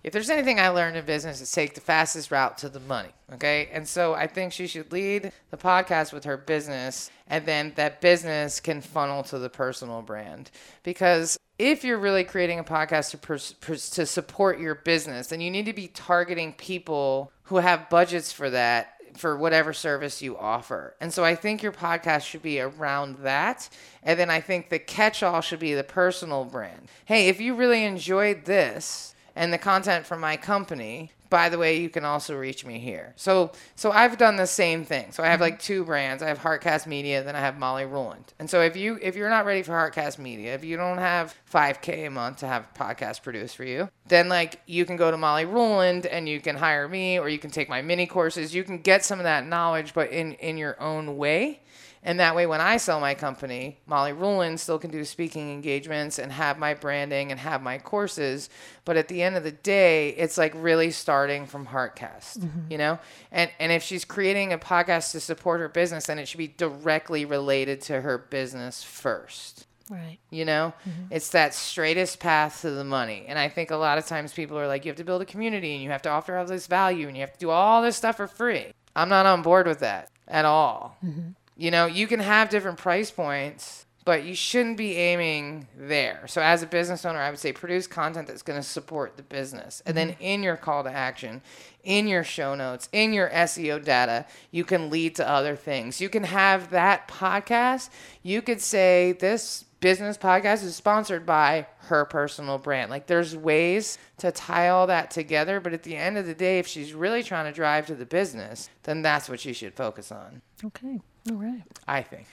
If 0.04 0.12
there's 0.12 0.30
anything 0.30 0.60
I 0.60 0.68
learned 0.70 0.98
in 0.98 1.06
business, 1.06 1.40
it's 1.42 1.52
take 1.52 1.76
the 1.76 1.82
fastest 1.82 2.30
route 2.32 2.58
to 2.60 2.70
the 2.70 2.82
money. 2.82 3.10
Okay. 3.32 3.70
And 3.72 3.88
so 3.88 4.14
I 4.14 4.28
think 4.28 4.52
she 4.52 4.68
should 4.68 4.92
lead 4.92 5.32
the 5.50 5.58
podcast 5.58 6.12
with 6.12 6.26
her 6.26 6.38
business, 6.38 7.10
and 7.28 7.46
then 7.46 7.74
that 7.76 8.02
business 8.02 8.60
can 8.60 8.82
funnel 8.82 9.24
to 9.24 9.40
the 9.40 9.50
personal 9.50 10.02
brand. 10.02 10.52
Because 10.84 11.38
if 11.64 11.86
you're 11.86 11.98
really 11.98 12.26
creating 12.26 12.60
a 12.60 12.64
podcast 12.64 13.12
to, 13.12 13.18
pers- 13.18 13.54
pers- 13.54 13.90
to 13.92 14.06
support 14.06 14.60
your 14.60 14.76
business, 14.76 15.28
then 15.28 15.40
you 15.40 15.50
need 15.50 15.66
to 15.66 15.74
be 15.74 15.88
targeting 15.88 16.52
people 16.52 17.32
who 17.44 17.58
have 17.58 17.90
budgets 17.90 18.34
for 18.34 18.50
that 18.50 18.90
for 19.16 19.38
whatever 19.38 19.72
service 19.72 20.22
you 20.22 20.38
offer. 20.38 20.96
And 21.00 21.14
so 21.14 21.24
I 21.24 21.36
think 21.36 21.64
your 21.64 21.72
podcast 21.72 22.24
should 22.24 22.42
be 22.42 22.60
around 22.60 23.20
that. 23.20 23.70
And 24.02 24.20
then 24.20 24.30
I 24.30 24.42
think 24.42 24.70
the 24.70 24.80
catch 24.80 25.24
all 25.24 25.40
should 25.40 25.60
be 25.60 25.74
the 25.74 25.84
personal 25.84 26.44
brand. 26.44 26.90
Hey, 27.06 27.30
if 27.30 27.40
you 27.40 27.56
really 27.56 27.86
enjoyed 27.86 28.44
this 28.44 29.16
and 29.34 29.54
the 29.54 29.58
content 29.58 30.06
from 30.06 30.20
my 30.20 30.36
company, 30.36 31.12
by 31.34 31.50
the 31.50 31.58
way, 31.58 31.80
you 31.80 31.90
can 31.90 32.06
also 32.06 32.38
reach 32.38 32.64
me 32.64 32.78
here. 32.78 33.12
So 33.16 33.54
so 33.74 33.92
I've 33.92 34.20
done 34.20 34.36
the 34.36 34.46
same 34.46 34.86
thing. 34.86 35.12
So 35.12 35.24
I 35.24 35.30
have 35.30 35.38
mm-hmm. 35.38 35.50
like 35.50 35.60
two 35.60 35.84
brands. 35.84 36.22
I 36.22 36.28
have 36.28 36.38
Heartcast 36.38 36.86
Media, 36.86 37.24
then 37.24 37.36
I 37.36 37.40
have 37.40 37.58
Molly 37.58 37.86
Ruland. 37.86 38.36
And 38.38 38.48
so 38.48 38.62
if 38.62 38.78
you 38.78 39.00
if 39.02 39.16
you're 39.16 39.32
not 39.32 39.44
ready 39.48 39.64
for 39.64 39.72
Heartcast 39.72 40.20
Media, 40.20 40.54
if 40.54 40.64
you 40.64 40.78
don't 40.78 41.00
have 41.00 41.36
5k 41.52 42.06
a 42.06 42.10
month 42.12 42.38
to 42.38 42.48
have 42.48 42.68
a 42.70 42.78
podcast 42.78 43.24
produced 43.24 43.56
for 43.56 43.64
you, 43.64 43.90
then 44.08 44.30
like 44.30 44.62
you 44.68 44.86
can 44.86 44.96
go 44.96 45.10
to 45.10 45.18
Molly 45.18 45.46
Ruland 45.46 46.06
and 46.06 46.30
you 46.30 46.40
can 46.40 46.56
hire 46.56 46.88
me 46.88 47.18
or 47.18 47.28
you 47.30 47.40
can 47.40 47.50
take 47.50 47.68
my 47.68 47.82
mini 47.82 48.06
courses. 48.06 48.54
You 48.54 48.64
can 48.64 48.78
get 48.78 49.04
some 49.04 49.18
of 49.18 49.24
that 49.24 49.44
knowledge 49.44 49.96
but 49.96 50.12
in 50.12 50.34
in 50.34 50.60
your 50.60 50.80
own 50.80 51.18
way. 51.18 51.62
And 52.06 52.20
that 52.20 52.36
way, 52.36 52.46
when 52.46 52.60
I 52.60 52.78
sell 52.78 53.00
my 53.00 53.14
company, 53.14 53.80
Molly 53.86 54.12
Ruland 54.12 54.60
still 54.60 54.78
can 54.78 54.92
do 54.92 55.06
speaking 55.06 55.52
engagements 55.52 56.20
and 56.20 56.32
have 56.34 56.60
my 56.60 56.74
branding 56.74 57.32
and 57.32 57.40
have 57.40 57.62
my 57.62 57.78
courses. 57.78 58.50
But 58.84 58.98
at 58.98 59.08
the 59.08 59.24
end 59.24 59.38
of 59.38 59.44
the 59.44 59.54
day, 59.54 60.10
it's 60.10 60.38
like 60.38 60.54
really 60.56 60.92
starting 60.92 61.46
from 61.46 61.68
Heartcast, 61.68 62.40
mm-hmm. 62.40 62.70
you 62.70 62.78
know? 62.78 63.00
And, 63.32 63.50
and 63.58 63.72
if 63.72 63.84
she's 63.84 64.04
creating 64.04 64.52
a 64.52 64.58
podcast 64.58 65.14
to 65.14 65.22
support 65.22 65.62
her 65.62 65.70
business, 65.70 66.08
then 66.08 66.20
it 66.20 66.28
should 66.28 66.40
be 66.40 66.50
directly 66.50 67.24
related 67.24 67.80
to 67.84 68.02
her 68.02 68.18
business 68.18 68.84
first. 68.84 69.66
right 69.90 70.18
You 70.30 70.44
know, 70.44 70.74
mm-hmm. 70.88 71.06
it's 71.10 71.30
that 71.30 71.54
straightest 71.54 72.20
path 72.20 72.62
to 72.62 72.72
the 72.72 72.84
money. 72.84 73.24
And 73.30 73.40
I 73.40 73.48
think 73.48 73.72
a 73.72 73.78
lot 73.78 73.98
of 73.98 74.06
times 74.06 74.34
people 74.34 74.60
are 74.60 74.68
like, 74.68 74.84
you 74.84 74.90
have 74.90 74.98
to 74.98 75.06
build 75.06 75.22
a 75.22 75.26
community 75.26 75.74
and 75.74 75.82
you 75.82 75.90
have 75.92 76.02
to 76.02 76.10
offer 76.10 76.36
all 76.36 76.46
this 76.46 76.68
value 76.68 77.08
and 77.08 77.16
you 77.16 77.22
have 77.22 77.34
to 77.34 77.40
do 77.40 77.50
all 77.50 77.82
this 77.82 77.96
stuff 77.96 78.18
for 78.18 78.28
free. 78.28 78.74
I'm 78.94 79.10
not 79.10 79.26
on 79.26 79.42
board 79.42 79.68
with 79.68 79.80
that 79.80 80.10
at 80.28 80.44
all. 80.44 80.98
Mm-hmm. 81.04 81.30
You 81.56 81.72
know, 81.72 81.86
you 81.86 82.08
can 82.08 82.20
have 82.20 82.50
different 82.50 82.78
price 82.78 83.12
points, 83.12 83.86
but 84.06 84.24
you 84.24 84.36
shouldn't 84.36 84.78
be 84.78 84.96
aiming 84.98 85.68
there. 85.78 86.26
So, 86.28 86.42
as 86.42 86.62
a 86.62 86.68
business 86.68 87.06
owner, 87.06 87.20
I 87.20 87.30
would 87.30 87.40
say 87.40 87.54
produce 87.54 87.88
content 87.88 88.28
that's 88.28 88.42
going 88.42 88.60
to 88.60 88.68
support 88.68 89.18
the 89.18 89.24
business. 89.24 89.82
And 89.86 89.96
then 89.96 90.12
mm-hmm. 90.12 90.24
in 90.24 90.44
your 90.44 90.58
call 90.58 90.84
to 90.84 90.92
action, 90.92 91.42
in 91.84 92.08
your 92.08 92.24
show 92.24 92.56
notes, 92.56 92.90
in 92.92 93.14
your 93.14 93.30
SEO 93.30 93.84
data, 93.84 94.26
you 94.52 94.66
can 94.66 94.90
lead 94.90 95.16
to 95.16 95.30
other 95.30 95.56
things. 95.56 96.02
You 96.02 96.10
can 96.10 96.24
have 96.24 96.72
that 96.72 97.08
podcast. 97.08 97.90
You 98.24 98.42
could 98.42 98.62
say, 98.62 99.14
This 99.14 99.66
business 99.80 100.18
podcast 100.18 100.64
is 100.64 100.76
sponsored 100.76 101.26
by 101.26 101.68
her 101.78 102.06
personal 102.06 102.58
brand. 102.58 102.90
Like, 102.90 103.08
there's 103.08 103.36
ways 103.36 103.98
to 104.18 104.32
tie 104.32 104.70
all 104.70 104.88
that 104.88 105.12
together. 105.12 105.60
But 105.60 105.74
at 105.74 105.84
the 105.84 105.96
end 105.96 106.18
of 106.18 106.26
the 106.26 106.34
day, 106.34 106.60
if 106.60 106.68
she's 106.68 106.94
really 106.94 107.22
trying 107.22 107.46
to 107.46 107.56
drive 107.56 107.88
to 107.88 107.96
the 107.96 108.06
business, 108.06 108.70
then 108.84 109.02
that's 109.02 109.30
what 109.30 109.40
she 109.40 109.54
should 109.54 109.74
focus 109.74 110.12
on, 110.12 110.42
Okay. 110.64 111.00
All 111.30 111.38
right. 111.38 111.64
I 111.88 112.02
think. 112.02 112.28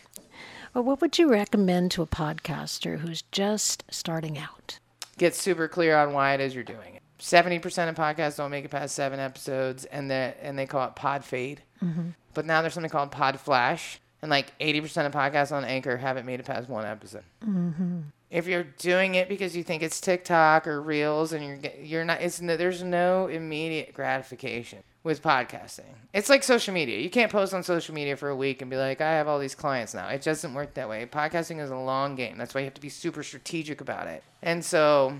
Well, 0.75 0.85
what 0.85 1.01
would 1.01 1.19
you 1.19 1.29
recommend 1.31 1.91
to 1.93 2.03
a 2.03 2.07
podcaster 2.07 3.01
who's 3.01 3.23
just 3.33 3.85
starting 3.91 4.39
out? 4.39 4.79
get 5.21 5.35
super 5.35 5.69
clear 5.69 5.97
on 5.99 6.15
why 6.15 6.33
it 6.33 6.41
is 6.41 6.55
you're 6.55 6.65
doing 6.65 6.95
it. 6.97 7.03
Seventy 7.19 7.59
percent 7.59 7.91
of 7.91 7.97
podcasts 7.97 8.39
don't 8.39 8.51
make 8.51 8.65
it 8.65 8.71
past 8.71 8.95
seven 8.95 9.21
episodes, 9.21 9.85
and 9.85 10.11
and 10.11 10.59
they 10.59 10.67
call 10.67 10.89
it 10.89 10.97
pod 10.97 11.25
fade. 11.25 11.63
Mm-hmm. 11.85 12.11
But 12.33 12.47
now 12.47 12.63
there's 12.63 12.73
something 12.75 12.91
called 12.91 13.13
pod 13.13 13.39
flash, 13.39 14.01
and 14.23 14.31
like 14.31 14.53
eighty 14.59 14.81
percent 14.81 15.07
of 15.07 15.13
podcasts 15.13 15.53
on 15.53 15.65
Anchor 15.65 15.99
haven't 15.99 16.25
made 16.25 16.41
it 16.41 16.47
past 16.47 16.69
one 16.69 16.87
episode. 16.87 17.25
Mm-hmm. 17.47 18.01
If 18.31 18.47
you're 18.47 18.65
doing 18.65 19.17
it 19.17 19.29
because 19.29 19.55
you 19.55 19.63
think 19.63 19.83
it's 19.83 20.01
TikTok 20.01 20.67
or 20.67 20.81
Reels, 20.81 21.35
and 21.35 21.45
you're 21.45 21.73
you're 21.83 22.05
not, 22.05 22.23
it's 22.23 22.41
no, 22.41 22.57
there's 22.57 22.83
no 22.83 23.27
immediate 23.27 23.93
gratification 23.93 24.83
with 25.03 25.23
podcasting. 25.23 25.95
It's 26.13 26.29
like 26.29 26.43
social 26.43 26.75
media. 26.75 26.99
You 26.99 27.11
can't 27.11 27.33
post 27.33 27.55
on 27.55 27.63
social 27.63 27.95
media 27.95 28.17
for 28.17 28.29
a 28.29 28.37
week 28.37 28.61
and 28.61 28.71
be 28.71 28.77
like, 28.77 29.01
I 29.01 29.13
have 29.13 29.29
all 29.29 29.39
these 29.39 29.55
clients 29.55 29.95
now. 29.95 30.09
It 30.09 30.23
doesn't 30.23 30.53
work 30.53 30.75
that 30.75 30.89
way. 30.89 31.07
Podcasting 31.07 31.61
is 31.61 31.71
a 31.71 31.77
long 31.77 32.17
game. 32.17 32.37
That's 32.37 32.55
why 32.55 32.61
you 32.61 32.67
have 32.67 32.75
to 32.75 32.81
be 32.81 32.89
super 32.89 33.23
strategic 33.23 33.81
about 33.81 34.09
it. 34.09 34.23
And 34.43 34.65
so 34.65 35.17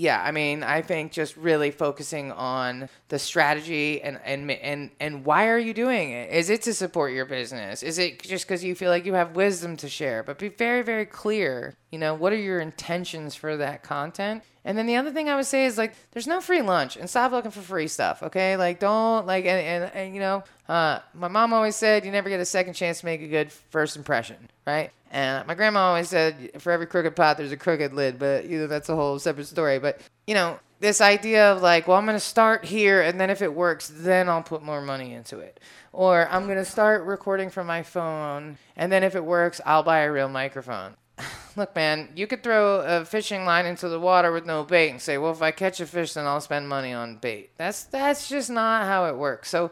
yeah, 0.00 0.22
I 0.24 0.30
mean, 0.30 0.62
I 0.62 0.80
think 0.80 1.12
just 1.12 1.36
really 1.36 1.70
focusing 1.70 2.32
on 2.32 2.88
the 3.08 3.18
strategy 3.18 4.00
and 4.00 4.18
and 4.24 4.50
and 4.50 4.90
and 4.98 5.26
why 5.26 5.48
are 5.48 5.58
you 5.58 5.74
doing 5.74 6.10
it? 6.12 6.30
Is 6.30 6.48
it 6.48 6.62
to 6.62 6.72
support 6.72 7.12
your 7.12 7.26
business? 7.26 7.82
Is 7.82 7.98
it 7.98 8.22
just 8.22 8.46
because 8.46 8.64
you 8.64 8.74
feel 8.74 8.90
like 8.90 9.04
you 9.04 9.12
have 9.12 9.36
wisdom 9.36 9.76
to 9.76 9.90
share? 9.90 10.22
But 10.22 10.38
be 10.38 10.48
very 10.48 10.82
very 10.82 11.04
clear. 11.04 11.74
You 11.90 11.98
know, 11.98 12.14
what 12.14 12.32
are 12.32 12.38
your 12.38 12.60
intentions 12.60 13.34
for 13.34 13.58
that 13.58 13.82
content? 13.82 14.42
And 14.64 14.78
then 14.78 14.86
the 14.86 14.96
other 14.96 15.10
thing 15.10 15.28
I 15.28 15.36
would 15.36 15.46
say 15.46 15.66
is 15.66 15.76
like, 15.76 15.94
there's 16.12 16.26
no 16.26 16.40
free 16.40 16.62
lunch, 16.62 16.96
and 16.96 17.08
stop 17.08 17.32
looking 17.32 17.50
for 17.50 17.60
free 17.60 17.88
stuff. 17.88 18.22
Okay, 18.22 18.56
like 18.56 18.80
don't 18.80 19.26
like 19.26 19.44
and 19.44 19.60
and, 19.84 19.94
and 19.94 20.14
you 20.14 20.20
know, 20.20 20.44
uh, 20.66 21.00
my 21.12 21.28
mom 21.28 21.52
always 21.52 21.76
said 21.76 22.06
you 22.06 22.10
never 22.10 22.30
get 22.30 22.40
a 22.40 22.46
second 22.46 22.72
chance 22.72 23.00
to 23.00 23.06
make 23.06 23.20
a 23.20 23.28
good 23.28 23.52
first 23.52 23.96
impression, 23.96 24.48
right? 24.66 24.92
And 25.10 25.46
my 25.46 25.54
grandma 25.54 25.88
always 25.88 26.08
said, 26.08 26.52
for 26.58 26.70
every 26.70 26.86
crooked 26.86 27.16
pot, 27.16 27.36
there's 27.36 27.52
a 27.52 27.56
crooked 27.56 27.92
lid. 27.92 28.18
But 28.18 28.46
you 28.46 28.58
know, 28.58 28.66
that's 28.66 28.88
a 28.88 28.96
whole 28.96 29.18
separate 29.18 29.46
story. 29.46 29.78
But 29.78 30.00
you 30.26 30.34
know, 30.34 30.58
this 30.78 31.00
idea 31.00 31.52
of 31.52 31.62
like, 31.62 31.88
well, 31.88 31.96
I'm 31.96 32.06
gonna 32.06 32.20
start 32.20 32.64
here, 32.64 33.02
and 33.02 33.20
then 33.20 33.28
if 33.28 33.42
it 33.42 33.52
works, 33.52 33.92
then 33.94 34.28
I'll 34.28 34.42
put 34.42 34.62
more 34.62 34.80
money 34.80 35.12
into 35.12 35.38
it. 35.38 35.60
Or 35.92 36.28
I'm 36.30 36.46
gonna 36.46 36.64
start 36.64 37.04
recording 37.04 37.50
from 37.50 37.66
my 37.66 37.82
phone, 37.82 38.56
and 38.76 38.90
then 38.90 39.02
if 39.02 39.14
it 39.14 39.24
works, 39.24 39.60
I'll 39.66 39.82
buy 39.82 40.00
a 40.00 40.12
real 40.12 40.28
microphone. 40.28 40.96
Look, 41.56 41.74
man, 41.74 42.10
you 42.14 42.26
could 42.26 42.42
throw 42.42 42.80
a 42.80 43.04
fishing 43.04 43.44
line 43.44 43.66
into 43.66 43.88
the 43.88 44.00
water 44.00 44.32
with 44.32 44.46
no 44.46 44.64
bait 44.64 44.90
and 44.90 45.02
say, 45.02 45.18
well, 45.18 45.32
if 45.32 45.42
I 45.42 45.50
catch 45.50 45.80
a 45.80 45.86
fish, 45.86 46.14
then 46.14 46.26
I'll 46.26 46.40
spend 46.40 46.68
money 46.68 46.92
on 46.92 47.16
bait. 47.16 47.50
That's 47.56 47.84
that's 47.84 48.28
just 48.28 48.48
not 48.48 48.86
how 48.86 49.06
it 49.06 49.16
works. 49.16 49.50
So 49.50 49.70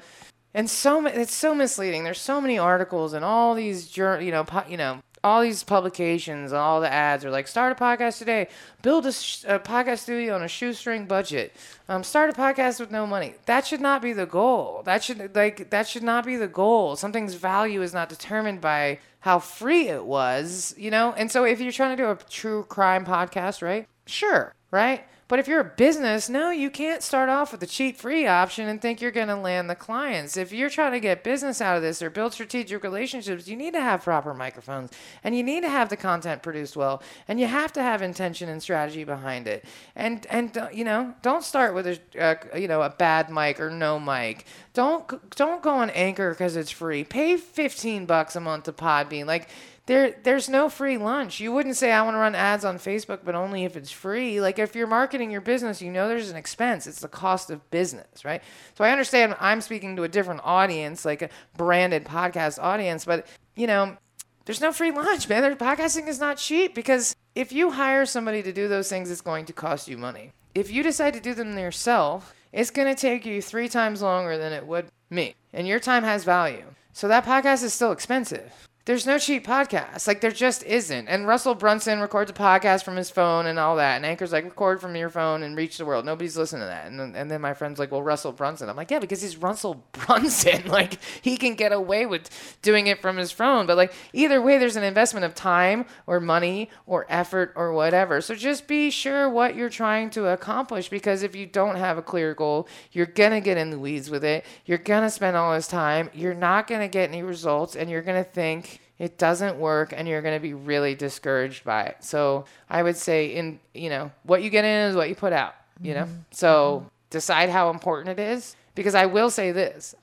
and 0.53 0.69
so 0.69 1.07
it's 1.07 1.35
so 1.35 1.55
misleading. 1.55 2.05
There's 2.05 2.21
so 2.21 2.41
many 2.41 2.59
articles 2.59 3.13
and 3.13 3.25
all 3.25 3.55
these 3.55 3.97
you 3.97 4.05
know 4.31 4.45
you 4.69 4.77
know 4.77 5.01
all 5.25 5.43
these 5.43 5.63
publications 5.65 6.53
all 6.53 6.81
the 6.81 6.93
ads 6.93 7.25
are 7.25 7.31
like 7.31 7.49
start 7.49 7.73
a 7.73 7.75
podcast 7.75 8.19
today, 8.19 8.49
build 8.83 9.07
a, 9.07 9.13
sh- 9.13 9.45
a 9.47 9.59
podcast 9.59 10.01
studio 10.01 10.35
on 10.35 10.43
a 10.43 10.49
shoestring 10.49 11.07
budget, 11.07 11.55
um, 11.89 12.03
start 12.05 12.31
a 12.31 12.33
podcast 12.33 12.81
with 12.81 12.91
no 12.91 13.07
money. 13.07 13.35
That 13.47 13.67
should 13.67 13.81
not 13.81 14.03
be 14.03 14.13
the 14.13 14.27
goal. 14.27 14.83
That 14.85 15.03
should 15.03 15.35
like 15.35 15.71
that 15.71 15.89
should 15.89 16.03
not 16.03 16.25
be 16.25 16.37
the 16.37 16.49
goal. 16.49 16.97
Something's 16.97 17.35
value 17.35 17.83
is 17.83 17.93
not 17.95 18.09
determined 18.09 18.61
by 18.61 18.99
how 19.21 19.39
free 19.39 19.89
it 19.89 20.05
was, 20.05 20.75
you 20.79 20.91
know. 20.91 21.13
And 21.17 21.31
so 21.31 21.45
if 21.45 21.61
you're 21.61 21.73
trying 21.73 21.97
to 21.97 22.03
do 22.03 22.11
a 22.11 22.19
true 22.31 22.65
crime 22.65 23.05
podcast, 23.05 23.63
right? 23.63 23.87
Sure, 24.07 24.55
right? 24.71 25.05
But 25.29 25.39
if 25.39 25.47
you're 25.47 25.61
a 25.61 25.65
business, 25.65 26.31
no, 26.31 26.51
you 26.51 26.71
can't 26.71 27.03
start 27.03 27.29
off 27.29 27.53
with 27.53 27.61
the 27.61 27.67
cheat 27.67 27.99
free 27.99 28.27
option 28.27 28.67
and 28.67 28.81
think 28.81 29.03
you're 29.03 29.11
going 29.11 29.29
to 29.29 29.37
land 29.37 29.69
the 29.69 29.75
clients. 29.75 30.39
If 30.39 30.53
you're 30.53 30.71
trying 30.71 30.93
to 30.93 31.01
get 31.01 31.23
business 31.23 31.61
out 31.61 31.77
of 31.77 31.83
this 31.83 32.01
or 32.01 32.09
build 32.09 32.33
strategic 32.33 32.83
relationships, 32.83 33.47
you 33.47 33.55
need 33.55 33.75
to 33.75 33.81
have 33.81 34.03
proper 34.03 34.33
microphones 34.33 34.91
and 35.23 35.37
you 35.37 35.43
need 35.43 35.61
to 35.61 35.69
have 35.69 35.91
the 35.91 35.99
content 35.99 36.43
produced 36.43 36.77
well 36.77 37.03
and 37.29 37.39
you 37.39 37.47
have 37.47 37.75
to 37.75 37.83
have 37.83 38.01
intention 38.01 38.49
and 38.49 38.63
strategy 38.63 39.05
behind 39.05 39.47
it. 39.47 39.67
And 39.95 40.27
and 40.31 40.57
uh, 40.57 40.69
you 40.73 40.85
know, 40.85 41.15
don't 41.21 41.45
start 41.45 41.75
with 41.75 41.87
a 41.87 41.99
uh, 42.19 42.57
you 42.57 42.67
know, 42.67 42.81
a 42.81 42.89
bad 42.89 43.29
mic 43.29 43.61
or 43.61 43.69
no 43.69 44.01
mic. 44.01 44.47
Don't 44.73 45.31
don't 45.37 45.63
go 45.63 45.75
on 45.75 45.91
Anchor 45.91 46.35
cuz 46.35 46.57
it's 46.57 46.71
free. 46.71 47.05
Pay 47.05 47.37
15 47.37 48.07
bucks 48.07 48.35
a 48.35 48.41
month 48.41 48.65
to 48.65 48.73
Podbean. 48.73 49.27
Like 49.27 49.51
there 49.89 50.15
there's 50.23 50.51
no 50.51 50.69
free 50.69 50.99
lunch. 50.99 51.41
You 51.41 51.51
wouldn't 51.51 51.77
say 51.77 51.91
I 51.91 52.03
want 52.03 52.15
to 52.15 52.19
run 52.19 52.35
ads 52.35 52.65
on 52.65 52.77
Facebook, 52.77 53.21
but 53.25 53.35
only 53.35 53.65
if 53.65 53.75
it's 53.75 53.91
free. 53.91 54.39
Like 54.39 54.59
if 54.59 54.77
you're 54.77 54.87
marketing 54.87 55.31
your 55.31 55.41
business, 55.41 55.81
you 55.81 55.91
know 55.91 56.09
there's 56.09 56.29
an 56.29 56.37
expense. 56.37 56.87
It's 56.87 57.01
the 57.01 57.09
cost 57.09 57.51
of 57.51 57.69
business, 57.71 58.23
right? 58.23 58.43
So 58.77 58.85
I 58.85 58.91
understand 58.91 59.35
I'm 59.41 59.63
speaking 59.63 59.97
to 59.97 60.03
a 60.03 60.09
different 60.09 60.43
audience, 60.45 61.07
like 61.07 61.23
a 61.23 61.31
branded 61.57 62.05
podcast 62.05 62.63
audience, 62.63 63.07
but 63.07 63.27
you 63.57 63.67
know, 63.67 63.97
there's 64.45 64.61
no 64.61 64.73
free 64.73 64.91
lunch, 64.91 65.27
man. 65.27 65.57
Podcasting 65.57 66.07
is 66.07 66.21
not 66.21 66.37
cheap 66.37 66.75
because 66.75 67.17
if 67.35 67.51
you 67.51 67.71
hire 67.71 68.05
somebody 68.05 68.43
to 68.43 68.53
do 68.53 68.69
those 68.69 68.91
things, 68.91 69.11
it's 69.11 69.23
going 69.23 69.47
to 69.47 69.55
cost 69.55 69.89
you 69.89 69.97
money. 69.97 70.33
If 70.55 70.71
you 70.71 70.83
decide 70.83 71.15
to 71.15 71.21
do 71.21 71.33
them 71.33 71.57
yourself, 71.57 72.35
it's 72.53 72.71
going 72.71 72.95
to 72.95 73.01
take 73.01 73.25
you 73.25 73.41
three 73.41 73.71
times 73.71 74.03
longer 74.03 74.37
than 74.37 74.53
it 74.53 74.67
would 74.67 74.89
me. 75.09 75.35
And 75.55 75.67
your 75.67 75.81
time 75.81 76.05
has 76.05 76.25
value. 76.25 76.65
So 76.93 77.09
that 77.09 77.25
podcast 77.25 77.63
is 77.63 77.73
still 77.73 77.93
expensive. 77.93 78.68
There's 78.89 79.05
no 79.05 79.19
cheap 79.19 79.47
podcast. 79.47 80.09
Like 80.09 80.23
there 80.23 80.31
just 80.31 80.65
isn't. 80.65 81.09
And 81.09 81.27
Russell 81.27 81.55
Brunson 81.55 82.01
records 82.01 82.31
a 82.31 82.35
podcast 82.35 82.85
from 82.85 82.97
his 82.97 83.11
phone 83.11 83.45
and 83.45 83.59
all 83.59 83.77
that. 83.77 83.97
And 83.97 84.07
Anchor's 84.07 84.33
like, 84.33 84.45
record 84.45 84.81
from 84.81 84.97
your 84.97 85.11
phone 85.11 85.43
and 85.43 85.55
reach 85.55 85.77
the 85.77 85.85
world. 85.85 86.07
Nobody's 86.07 86.39
listening 86.39 86.63
to 86.63 86.69
that. 86.69 86.87
And 86.87 86.99
then, 86.99 87.15
and 87.15 87.31
then 87.31 87.43
my 87.43 87.53
friend's 87.53 87.79
like, 87.79 87.93
well, 87.93 88.03
Russell 88.03 88.33
Brunson. 88.33 88.71
I'm 88.71 88.77
like, 88.77 88.91
yeah, 88.91 88.99
because 88.99 89.21
he's 89.21 89.37
Russell 89.37 89.85
Brunson. 89.93 90.69
like 90.69 90.99
he 91.21 91.37
can 91.37 91.55
get 91.55 91.71
away 91.71 92.07
with 92.07 92.31
doing 92.63 92.87
it 92.87 93.03
from 93.03 93.19
his 93.19 93.31
phone. 93.31 93.67
But 93.67 93.77
like 93.77 93.93
either 94.15 94.41
way, 94.41 94.57
there's 94.57 94.77
an 94.77 94.85
investment 94.85 95.27
of 95.27 95.35
time 95.35 95.85
or 96.07 96.19
money 96.19 96.71
or 96.87 97.05
effort 97.11 97.53
or 97.57 97.75
whatever. 97.75 98.23
So 98.23 98.35
just 98.35 98.67
be 98.67 98.89
sure 98.89 99.29
what 99.29 99.55
you're 99.55 99.69
trying 99.69 100.09
to 100.13 100.29
accomplish 100.29 100.89
because 100.89 101.23
if 101.23 101.37
you 101.37 101.45
don't 101.45 101.77
have 101.77 101.99
a 101.99 102.03
clear 102.03 102.33
goal, 102.33 102.67
you're 102.93 103.05
going 103.05 103.33
to 103.33 103.43
get 103.43 103.59
in 103.59 103.69
the 103.69 103.79
weeds 103.79 104.09
with 104.09 104.25
it. 104.25 104.47
You're 104.65 104.79
going 104.79 105.03
to 105.03 105.11
spend 105.11 105.37
all 105.37 105.53
this 105.53 105.69
time. 105.69 106.09
You're 106.15 106.33
not 106.33 106.67
going 106.67 106.81
to 106.81 106.89
get 106.89 107.11
any 107.11 107.23
results 107.23 107.77
and 107.77 107.91
you're 107.91 108.01
going 108.01 108.25
to 108.25 108.31
think, 108.31 108.78
it 108.99 109.19
doesn't 109.19 109.59
work 109.59 109.93
and 109.97 110.09
you're 110.09 110.23
going 110.23 110.37
to 110.37 110.41
be 110.41 110.55
really 110.55 110.95
discouraged 110.95 111.65
by 111.65 111.85
it. 111.85 111.97
So 112.01 112.47
I 112.69 112.83
would 112.83 112.97
say 112.97 113.27
in, 113.27 113.61
you 113.75 113.91
know, 113.91 114.11
what 114.25 114.43
you 114.43 114.51
get 114.51 114.65
in 114.65 114.91
is 114.91 114.97
what 114.97 115.09
you 115.09 115.15
put 115.15 115.33
out, 115.33 115.55
you 115.81 115.95
know? 115.95 116.05
Mm-hmm. 116.05 116.23
So 116.33 116.81
mm-hmm. 116.81 116.89
decide 117.11 117.51
how 117.51 117.71
important 117.71 118.19
it 118.19 118.23
is 118.23 118.57
because 118.75 118.95
I 118.95 119.07
will 119.07 119.31
say 119.31 119.53
this. 119.53 119.95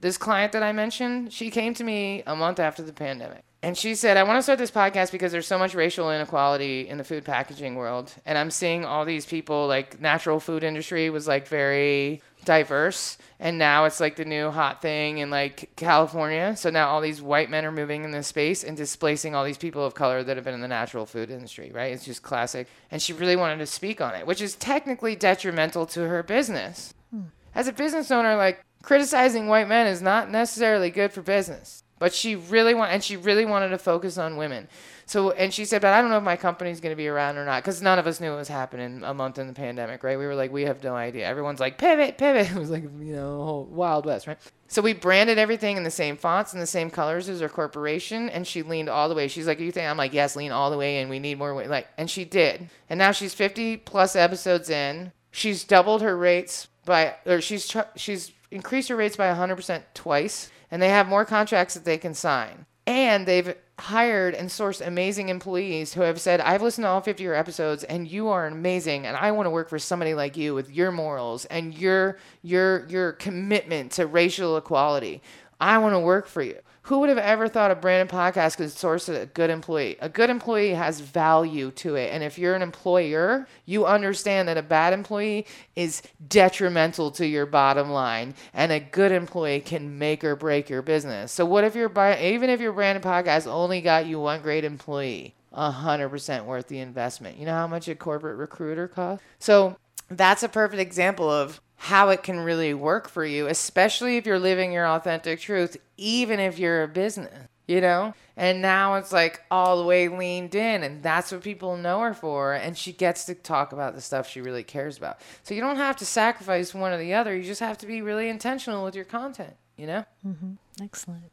This 0.00 0.16
client 0.16 0.52
that 0.52 0.62
I 0.62 0.72
mentioned, 0.72 1.32
she 1.32 1.50
came 1.50 1.74
to 1.74 1.84
me 1.84 2.22
a 2.26 2.36
month 2.36 2.60
after 2.60 2.82
the 2.82 2.92
pandemic. 2.92 3.42
And 3.60 3.76
she 3.76 3.96
said, 3.96 4.16
I 4.16 4.22
want 4.22 4.38
to 4.38 4.42
start 4.42 4.60
this 4.60 4.70
podcast 4.70 5.10
because 5.10 5.32
there's 5.32 5.46
so 5.46 5.58
much 5.58 5.74
racial 5.74 6.12
inequality 6.12 6.88
in 6.88 6.96
the 6.96 7.02
food 7.02 7.24
packaging 7.24 7.74
world. 7.74 8.12
And 8.24 8.38
I'm 8.38 8.52
seeing 8.52 8.84
all 8.84 9.04
these 9.04 9.26
people, 9.26 9.66
like, 9.66 10.00
natural 10.00 10.38
food 10.38 10.62
industry 10.62 11.10
was 11.10 11.26
like 11.26 11.48
very 11.48 12.22
diverse. 12.44 13.18
And 13.40 13.58
now 13.58 13.84
it's 13.84 13.98
like 13.98 14.14
the 14.14 14.24
new 14.24 14.50
hot 14.50 14.80
thing 14.80 15.18
in 15.18 15.28
like 15.28 15.70
California. 15.74 16.54
So 16.56 16.70
now 16.70 16.88
all 16.88 17.00
these 17.00 17.20
white 17.20 17.50
men 17.50 17.64
are 17.64 17.72
moving 17.72 18.04
in 18.04 18.12
this 18.12 18.28
space 18.28 18.62
and 18.62 18.76
displacing 18.76 19.34
all 19.34 19.44
these 19.44 19.58
people 19.58 19.84
of 19.84 19.94
color 19.94 20.22
that 20.22 20.36
have 20.36 20.44
been 20.44 20.54
in 20.54 20.60
the 20.60 20.68
natural 20.68 21.04
food 21.04 21.28
industry, 21.28 21.72
right? 21.74 21.92
It's 21.92 22.04
just 22.04 22.22
classic. 22.22 22.68
And 22.92 23.02
she 23.02 23.12
really 23.12 23.36
wanted 23.36 23.58
to 23.58 23.66
speak 23.66 24.00
on 24.00 24.14
it, 24.14 24.24
which 24.24 24.40
is 24.40 24.54
technically 24.54 25.16
detrimental 25.16 25.84
to 25.86 26.08
her 26.08 26.22
business. 26.22 26.94
Hmm. 27.10 27.22
As 27.56 27.66
a 27.66 27.72
business 27.72 28.10
owner, 28.12 28.36
like 28.36 28.64
criticizing 28.82 29.48
white 29.48 29.68
men 29.68 29.88
is 29.88 30.00
not 30.00 30.30
necessarily 30.30 30.90
good 30.90 31.12
for 31.12 31.22
business. 31.22 31.82
But 31.98 32.14
she 32.14 32.36
really 32.36 32.74
want, 32.74 32.92
and 32.92 33.02
she 33.02 33.16
really 33.16 33.44
wanted 33.44 33.70
to 33.70 33.78
focus 33.78 34.18
on 34.18 34.36
women. 34.36 34.68
So, 35.06 35.30
and 35.30 35.52
she 35.52 35.64
said, 35.64 35.80
but 35.80 35.94
I 35.94 36.00
don't 36.00 36.10
know 36.10 36.18
if 36.18 36.22
my 36.22 36.36
company's 36.36 36.80
going 36.80 36.92
to 36.92 36.96
be 36.96 37.08
around 37.08 37.38
or 37.38 37.44
not, 37.44 37.62
because 37.62 37.80
none 37.80 37.98
of 37.98 38.06
us 38.06 38.20
knew 38.20 38.32
it 38.32 38.36
was 38.36 38.48
happening 38.48 39.02
a 39.04 39.14
month 39.14 39.38
in 39.38 39.46
the 39.46 39.54
pandemic, 39.54 40.04
right? 40.04 40.18
We 40.18 40.26
were 40.26 40.34
like, 40.34 40.52
we 40.52 40.62
have 40.62 40.84
no 40.84 40.94
idea. 40.94 41.26
Everyone's 41.26 41.60
like, 41.60 41.78
pivot, 41.78 42.18
pivot. 42.18 42.50
It 42.58 42.58
was 42.58 42.70
like, 42.70 42.82
you 42.82 43.14
know, 43.14 43.66
wild 43.70 44.04
west, 44.04 44.26
right? 44.26 44.38
So 44.70 44.82
we 44.82 44.92
branded 44.92 45.38
everything 45.38 45.78
in 45.78 45.82
the 45.82 45.90
same 45.90 46.18
fonts 46.18 46.52
and 46.52 46.60
the 46.60 46.66
same 46.66 46.90
colors 46.90 47.28
as 47.30 47.40
our 47.40 47.48
corporation, 47.48 48.28
and 48.28 48.46
she 48.46 48.62
leaned 48.62 48.90
all 48.90 49.08
the 49.08 49.14
way. 49.14 49.26
She's 49.26 49.46
like, 49.46 49.60
"You 49.60 49.72
think?" 49.72 49.88
I'm 49.88 49.96
like, 49.96 50.12
"Yes, 50.12 50.36
lean 50.36 50.52
all 50.52 50.70
the 50.70 50.76
way, 50.76 50.98
and 50.98 51.08
we 51.08 51.18
need 51.18 51.38
more." 51.38 51.54
Way. 51.54 51.66
Like, 51.68 51.88
and 51.96 52.10
she 52.10 52.26
did. 52.26 52.68
And 52.90 52.98
now 52.98 53.12
she's 53.12 53.32
50 53.32 53.78
plus 53.78 54.14
episodes 54.14 54.68
in. 54.68 55.12
She's 55.30 55.64
doubled 55.64 56.02
her 56.02 56.16
rates 56.16 56.68
by, 56.84 57.14
or 57.24 57.40
she's 57.40 57.74
she's 57.96 58.32
increased 58.50 58.90
her 58.90 58.96
rates 58.96 59.16
by 59.16 59.32
100% 59.32 59.82
twice, 59.94 60.50
and 60.70 60.80
they 60.82 60.88
have 60.88 61.08
more 61.08 61.24
contracts 61.24 61.74
that 61.74 61.84
they 61.84 61.98
can 61.98 62.14
sign. 62.14 62.66
And 62.86 63.26
they've 63.26 63.54
hired 63.78 64.34
and 64.34 64.48
sourced 64.48 64.84
amazing 64.84 65.28
employees 65.28 65.94
who 65.94 66.00
have 66.00 66.20
said, 66.20 66.40
I've 66.40 66.62
listened 66.62 66.84
to 66.84 66.88
all 66.88 67.00
50 67.00 67.22
of 67.22 67.24
your 67.24 67.34
episodes 67.34 67.84
and 67.84 68.08
you 68.08 68.28
are 68.28 68.46
amazing 68.46 69.06
and 69.06 69.16
I 69.16 69.30
want 69.32 69.46
to 69.46 69.50
work 69.50 69.68
for 69.68 69.78
somebody 69.78 70.14
like 70.14 70.36
you 70.36 70.54
with 70.54 70.70
your 70.70 70.90
morals 70.90 71.44
and 71.46 71.74
your 71.74 72.18
your 72.42 72.86
your 72.88 73.12
commitment 73.12 73.92
to 73.92 74.06
racial 74.06 74.56
equality. 74.56 75.22
I 75.60 75.78
want 75.78 75.94
to 75.94 76.00
work 76.00 76.26
for 76.26 76.42
you. 76.42 76.58
Who 76.82 77.00
would 77.00 77.10
have 77.10 77.18
ever 77.18 77.48
thought 77.48 77.70
a 77.70 77.74
branded 77.74 78.08
podcast 78.08 78.56
could 78.56 78.70
source 78.70 79.10
a 79.10 79.26
good 79.26 79.50
employee? 79.50 79.98
A 80.00 80.08
good 80.08 80.30
employee 80.30 80.72
has 80.72 81.00
value 81.00 81.70
to 81.72 81.96
it. 81.96 82.14
And 82.14 82.24
if 82.24 82.38
you're 82.38 82.54
an 82.54 82.62
employer, 82.62 83.46
you 83.66 83.84
understand 83.84 84.48
that 84.48 84.56
a 84.56 84.62
bad 84.62 84.94
employee 84.94 85.46
is 85.76 86.00
detrimental 86.28 87.10
to 87.10 87.26
your 87.26 87.44
bottom 87.44 87.90
line. 87.90 88.34
And 88.54 88.72
a 88.72 88.80
good 88.80 89.12
employee 89.12 89.60
can 89.60 89.98
make 89.98 90.24
or 90.24 90.34
break 90.34 90.70
your 90.70 90.80
business. 90.80 91.30
So 91.30 91.44
what 91.44 91.64
if 91.64 91.74
your 91.74 91.90
even 92.18 92.48
if 92.48 92.58
your 92.58 92.72
branded 92.72 93.04
podcast 93.04 93.46
only 93.46 93.82
got 93.82 94.06
you 94.06 94.18
one 94.20 94.40
great 94.40 94.64
employee? 94.64 95.34
100% 95.54 96.44
worth 96.46 96.68
the 96.68 96.78
investment. 96.78 97.36
You 97.36 97.44
know 97.44 97.52
how 97.52 97.66
much 97.66 97.88
a 97.88 97.94
corporate 97.94 98.38
recruiter 98.38 98.88
costs? 98.88 99.24
So 99.38 99.76
that's 100.08 100.42
a 100.42 100.48
perfect 100.48 100.80
example 100.80 101.28
of 101.30 101.60
how 101.78 102.08
it 102.08 102.24
can 102.24 102.40
really 102.40 102.74
work 102.74 103.08
for 103.08 103.24
you, 103.24 103.46
especially 103.46 104.16
if 104.16 104.26
you're 104.26 104.38
living 104.38 104.72
your 104.72 104.86
authentic 104.86 105.40
truth, 105.40 105.76
even 105.96 106.40
if 106.40 106.58
you're 106.58 106.82
a 106.82 106.88
business, 106.88 107.32
you 107.68 107.80
know? 107.80 108.12
And 108.36 108.60
now 108.60 108.96
it's 108.96 109.12
like 109.12 109.42
all 109.48 109.78
the 109.78 109.84
way 109.84 110.08
leaned 110.08 110.56
in, 110.56 110.82
and 110.82 111.02
that's 111.02 111.30
what 111.30 111.42
people 111.42 111.76
know 111.76 112.00
her 112.00 112.14
for. 112.14 112.52
And 112.52 112.76
she 112.76 112.92
gets 112.92 113.24
to 113.26 113.34
talk 113.34 113.72
about 113.72 113.94
the 113.94 114.00
stuff 114.00 114.28
she 114.28 114.40
really 114.40 114.64
cares 114.64 114.98
about. 114.98 115.20
So 115.44 115.54
you 115.54 115.60
don't 115.60 115.76
have 115.76 115.96
to 115.98 116.04
sacrifice 116.04 116.74
one 116.74 116.92
or 116.92 116.98
the 116.98 117.14
other, 117.14 117.34
you 117.36 117.44
just 117.44 117.60
have 117.60 117.78
to 117.78 117.86
be 117.86 118.02
really 118.02 118.28
intentional 118.28 118.84
with 118.84 118.96
your 118.96 119.04
content, 119.04 119.54
you 119.76 119.86
know? 119.86 120.04
Mm-hmm. 120.26 120.54
Excellent. 120.82 121.30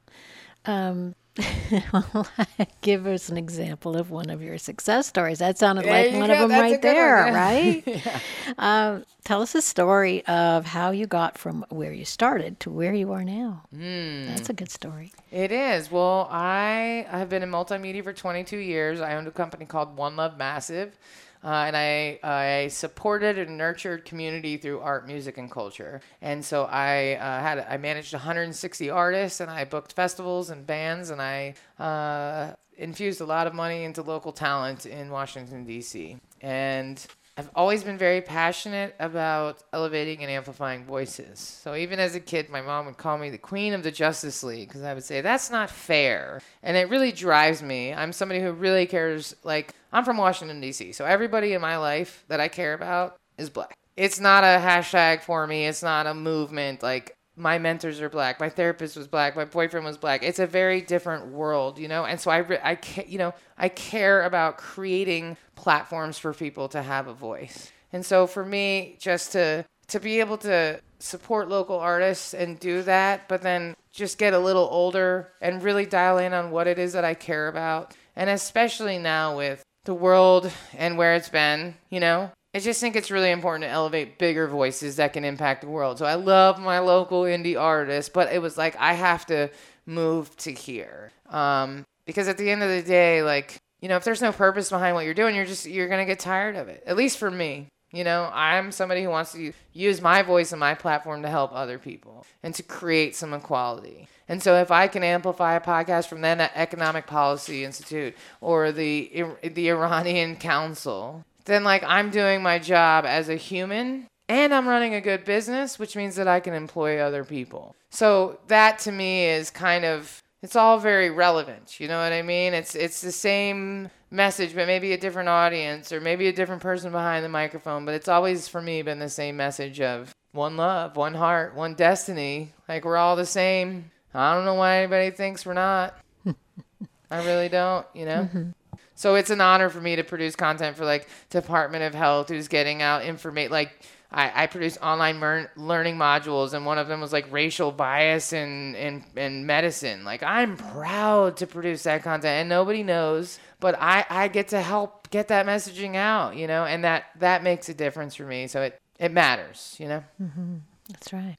Um, 0.65 1.15
give 2.81 3.05
us 3.07 3.29
an 3.29 3.37
example 3.37 3.97
of 3.97 4.09
one 4.09 4.29
of 4.29 4.41
your 4.41 4.57
success 4.57 5.07
stories. 5.07 5.39
That 5.39 5.57
sounded 5.57 5.85
like 5.85 6.11
one 6.13 6.27
go. 6.27 6.33
of 6.33 6.39
them 6.39 6.49
That's 6.49 6.61
right 6.61 6.81
there, 6.81 7.23
one, 7.23 7.27
yeah. 7.33 7.39
right? 7.39 7.83
yeah. 7.85 8.19
Um, 8.57 9.05
tell 9.23 9.41
us 9.41 9.55
a 9.55 9.61
story 9.61 10.25
of 10.27 10.65
how 10.65 10.91
you 10.91 11.07
got 11.07 11.37
from 11.37 11.65
where 11.69 11.91
you 11.91 12.05
started 12.05 12.59
to 12.61 12.69
where 12.69 12.93
you 12.93 13.11
are 13.11 13.23
now. 13.23 13.63
Mm. 13.75 14.27
That's 14.27 14.49
a 14.49 14.53
good 14.53 14.71
story. 14.71 15.11
It 15.31 15.51
is. 15.51 15.91
Well, 15.91 16.27
I 16.31 17.05
have 17.09 17.29
been 17.29 17.43
in 17.43 17.51
multimedia 17.51 18.03
for 18.03 18.13
22 18.13 18.57
years. 18.57 19.01
I 19.01 19.15
owned 19.15 19.27
a 19.27 19.31
company 19.31 19.65
called 19.65 19.97
One 19.97 20.15
Love 20.15 20.37
Massive. 20.37 20.97
Uh, 21.45 21.65
and 21.67 21.77
I, 21.77 22.19
I 22.23 22.67
supported 22.69 23.37
and 23.37 23.55
nurtured 23.55 24.03
community 24.03 24.57
through 24.57 24.79
art, 24.79 25.05
music, 25.05 25.37
and 25.37 25.51
culture. 25.51 26.01
And 26.19 26.43
so 26.43 26.63
I 26.63 27.13
uh, 27.13 27.39
had 27.39 27.59
I 27.69 27.77
managed 27.77 28.13
160 28.13 28.89
artists, 28.89 29.39
and 29.41 29.51
I 29.51 29.63
booked 29.63 29.93
festivals 29.93 30.49
and 30.49 30.65
bands, 30.65 31.11
and 31.11 31.21
I 31.21 31.53
uh, 31.77 32.55
infused 32.77 33.21
a 33.21 33.25
lot 33.25 33.45
of 33.45 33.53
money 33.53 33.83
into 33.83 34.01
local 34.01 34.31
talent 34.31 34.87
in 34.87 35.11
Washington 35.11 35.65
D.C. 35.65 36.17
And 36.41 37.05
I've 37.37 37.49
always 37.53 37.83
been 37.83 37.97
very 37.97 38.21
passionate 38.21 38.95
about 38.97 39.61
elevating 39.73 40.21
and 40.21 40.31
amplifying 40.31 40.85
voices. 40.85 41.37
So 41.37 41.75
even 41.75 41.99
as 41.99 42.15
a 42.15 42.19
kid, 42.21 42.49
my 42.49 42.61
mom 42.61 42.85
would 42.85 42.97
call 42.97 43.17
me 43.17 43.29
the 43.29 43.37
queen 43.37 43.73
of 43.73 43.83
the 43.83 43.91
Justice 43.91 44.41
League 44.41 44.69
because 44.69 44.83
I 44.83 44.93
would 44.93 45.03
say 45.03 45.21
that's 45.21 45.51
not 45.51 45.69
fair, 45.69 46.41
and 46.63 46.75
it 46.75 46.89
really 46.89 47.11
drives 47.11 47.61
me. 47.61 47.93
I'm 47.93 48.13
somebody 48.13 48.41
who 48.41 48.51
really 48.51 48.87
cares. 48.87 49.35
Like 49.43 49.75
I'm 49.95 50.03
from 50.03 50.17
Washington 50.17 50.59
D.C., 50.59 50.91
so 50.91 51.05
everybody 51.05 51.53
in 51.53 51.61
my 51.61 51.77
life 51.77 52.25
that 52.27 52.41
I 52.41 52.49
care 52.49 52.73
about 52.73 53.15
is 53.37 53.49
black. 53.49 53.77
It's 53.95 54.19
not 54.19 54.43
a 54.43 54.59
hashtag 54.61 55.21
for 55.21 55.47
me. 55.47 55.67
It's 55.67 55.81
not 55.81 56.05
a 56.05 56.13
movement. 56.13 56.83
Like 56.83 57.15
my 57.37 57.59
mentors 57.59 58.01
are 58.01 58.09
black. 58.09 58.41
My 58.41 58.49
therapist 58.49 58.97
was 58.97 59.07
black. 59.07 59.37
My 59.37 59.45
boyfriend 59.45 59.85
was 59.85 59.97
black. 59.97 60.21
It's 60.21 60.39
a 60.39 60.47
very 60.47 60.81
different 60.81 61.27
world, 61.27 61.79
you 61.79 61.87
know. 61.87 62.03
And 62.03 62.19
so 62.19 62.29
I, 62.29 62.39
I, 62.61 62.77
you 63.07 63.17
know, 63.17 63.33
I 63.57 63.69
care 63.69 64.23
about 64.23 64.57
creating 64.57 65.37
platforms 65.55 66.17
for 66.17 66.33
people 66.33 66.67
to 66.69 66.83
have 66.83 67.07
a 67.07 67.13
voice. 67.13 67.71
And 67.93 68.05
so 68.05 68.27
for 68.27 68.43
me, 68.43 68.97
just 68.99 69.31
to 69.31 69.63
to 69.87 70.01
be 70.01 70.19
able 70.19 70.39
to 70.39 70.81
support 70.99 71.47
local 71.47 71.79
artists 71.79 72.33
and 72.33 72.59
do 72.59 72.81
that, 72.81 73.29
but 73.29 73.43
then 73.43 73.77
just 73.93 74.17
get 74.17 74.33
a 74.33 74.39
little 74.39 74.67
older 74.70 75.31
and 75.39 75.63
really 75.63 75.85
dial 75.85 76.17
in 76.17 76.33
on 76.33 76.51
what 76.51 76.67
it 76.67 76.79
is 76.79 76.91
that 76.91 77.05
I 77.05 77.13
care 77.13 77.48
about. 77.48 77.96
And 78.17 78.29
especially 78.29 78.98
now 78.98 79.37
with 79.37 79.63
the 79.85 79.93
world 79.93 80.51
and 80.77 80.98
where 80.98 81.15
it's 81.15 81.29
been, 81.29 81.75
you 81.89 82.00
know, 82.00 82.31
I 82.53 82.59
just 82.59 82.79
think 82.79 82.95
it's 82.95 83.11
really 83.11 83.31
important 83.31 83.63
to 83.63 83.69
elevate 83.69 84.17
bigger 84.17 84.48
voices 84.48 84.95
that 84.95 85.13
can 85.13 85.24
impact 85.24 85.61
the 85.61 85.67
world. 85.67 85.98
So 85.98 86.05
I 86.05 86.15
love 86.15 86.59
my 86.59 86.79
local 86.79 87.24
indie 87.24 87.59
artists, 87.59 88.09
but 88.09 88.31
it 88.31 88.41
was 88.41 88.57
like 88.57 88.75
I 88.77 88.93
have 88.93 89.25
to 89.27 89.50
move 89.85 90.35
to 90.37 90.51
here. 90.51 91.11
Um, 91.29 91.83
because 92.05 92.27
at 92.27 92.37
the 92.37 92.50
end 92.50 92.63
of 92.63 92.69
the 92.69 92.81
day, 92.81 93.24
like 93.24 93.57
you 93.81 93.89
know, 93.89 93.98
if 93.98 94.03
there's 94.03 94.21
no 94.21 94.31
purpose 94.31 94.69
behind 94.69 94.95
what 94.95 95.05
you're 95.05 95.13
doing, 95.13 95.35
you're 95.35 95.45
just 95.45 95.65
you're 95.65 95.89
gonna 95.89 96.05
get 96.05 96.19
tired 96.19 96.55
of 96.55 96.67
it. 96.69 96.83
At 96.87 96.95
least 96.95 97.17
for 97.17 97.29
me. 97.29 97.67
You 97.96 98.03
know, 98.03 98.29
I'm 98.34 98.74
somebody 98.74 99.03
who 99.03 99.10
wants 99.10 99.31
to 99.31 99.53
use 99.72 100.01
my 100.01 100.22
voice 100.22 100.51
and 100.51 100.60
my 100.60 100.74
platform 100.74 101.22
to 101.22 101.29
help 101.29 101.51
other 101.53 101.79
people 101.79 102.25
and 102.44 102.53
to 102.55 102.62
create 102.62 103.16
some 103.16 103.34
equality. 103.34 104.10
And 104.27 104.44
so, 104.44 104.55
if 104.55 104.70
I 104.70 104.90
can 104.90 105.01
amplify 105.01 105.55
a 105.55 105.62
podcast 105.62 106.08
from 106.08 106.20
then 106.20 106.42
Economic 106.42 107.08
Policy 107.08 107.64
Institute 107.64 108.16
or 108.42 108.74
the 108.74 109.25
the 109.44 109.70
Iranian 109.70 110.36
Council, 110.36 111.24
then 111.46 111.64
like 111.64 111.84
I'm 111.86 112.10
doing 112.10 112.44
my 112.44 112.60
job 112.60 113.05
as 113.05 113.29
a 113.29 113.36
human 113.36 114.08
and 114.27 114.53
I'm 114.53 114.68
running 114.68 114.94
a 114.94 115.01
good 115.01 115.24
business, 115.24 115.79
which 115.79 115.96
means 115.96 116.16
that 116.16 116.27
I 116.27 116.40
can 116.40 116.53
employ 116.53 117.00
other 117.00 117.24
people. 117.24 117.75
So 117.92 118.40
that 118.48 118.79
to 118.79 118.92
me 118.92 119.25
is 119.25 119.51
kind 119.51 119.86
of 119.86 120.22
it's 120.46 120.55
all 120.55 120.77
very 120.77 121.10
relevant. 121.10 121.79
You 121.79 121.88
know 121.88 121.98
what 121.98 122.14
I 122.14 122.22
mean? 122.22 122.53
It's 122.53 122.75
it's 122.75 123.01
the 123.01 123.12
same 123.12 123.90
message, 124.12 124.53
but 124.53 124.68
maybe 124.68 124.94
a 124.94 124.98
different 124.98 125.27
audience 125.27 125.92
or 125.92 126.00
maybe 126.00 126.27
a 126.27 126.34
different 126.34 126.62
person 126.62 126.92
behind 126.92 127.25
the 127.25 127.29
microphone. 127.29 127.84
But 127.84 127.96
it's 127.96 128.08
always 128.08 128.48
for 128.48 128.62
me 128.62 128.84
been 128.84 129.00
the 129.00 129.10
same 129.10 129.38
message 129.38 129.81
of 129.81 130.14
one 130.34 130.55
love, 130.55 130.98
one 130.98 131.16
heart, 131.16 131.55
one 131.55 131.74
destiny. 131.74 132.53
Like 132.70 132.86
we're 132.86 132.96
all 132.96 133.16
the 133.16 133.25
same. 133.25 133.90
I 134.14 134.36
don't 134.36 134.46
know 134.46 134.53
why 134.53 134.77
anybody 134.77 135.10
thinks 135.10 135.48
we're 135.48 135.53
not. 135.53 135.98
I 137.10 137.25
really 137.25 137.50
don't. 137.50 137.88
You 137.96 138.05
know. 138.05 138.29
Mm-hmm. 138.31 138.50
So 138.94 139.16
it's 139.16 139.31
an 139.31 139.42
honor 139.42 139.70
for 139.70 139.81
me 139.81 139.96
to 139.96 140.03
produce 140.03 140.36
content 140.36 140.77
for 140.77 140.86
like 140.86 141.10
Department 141.31 141.84
of 141.84 141.96
Health, 141.96 142.29
who's 142.29 142.48
getting 142.48 142.84
out 142.84 143.03
information 143.03 143.51
like 143.51 143.72
I, 144.11 144.44
I 144.44 144.48
produced 144.48 144.77
online 144.81 145.18
mer- 145.18 145.51
learning 145.55 145.98
modules, 145.98 146.53
and 146.53 146.65
one 146.65 146.77
of 146.77 146.87
them 146.87 147.01
was 147.01 147.11
like 147.11 147.31
racial 147.31 147.72
bias 147.72 148.33
in, 148.33 148.75
in, 148.75 149.03
in 149.15 149.46
medicine. 149.46 150.03
Like, 150.03 150.24
I'm 150.24 150.57
proud 150.57 151.37
to 151.37 151.48
produce 151.48 151.83
that 151.83 152.03
content, 152.03 152.41
and 152.41 152.50
nobody 152.50 152.83
knows, 152.83 153.39
but 153.59 153.75
I, 153.79 154.05
I 154.09 154.27
get 154.27 154.50
to 154.50 154.61
help 154.61 155.09
get 155.09 155.27
that 155.29 155.46
messaging 155.46 155.96
out, 155.96 156.35
you 156.35 156.48
know, 156.48 156.65
and 156.65 156.83
that, 156.83 157.05
that 157.20 157.44
makes 157.44 157.68
a 157.70 157.74
difference 157.74 158.15
for 158.15 158.25
me. 158.25 158.48
So 158.48 158.61
it, 158.61 158.79
it 159.00 159.11
matters, 159.11 159.75
you 159.79 159.87
know? 159.87 160.03
Mm-hmm. 160.22 160.55
That's 160.89 161.11
right. 161.11 161.37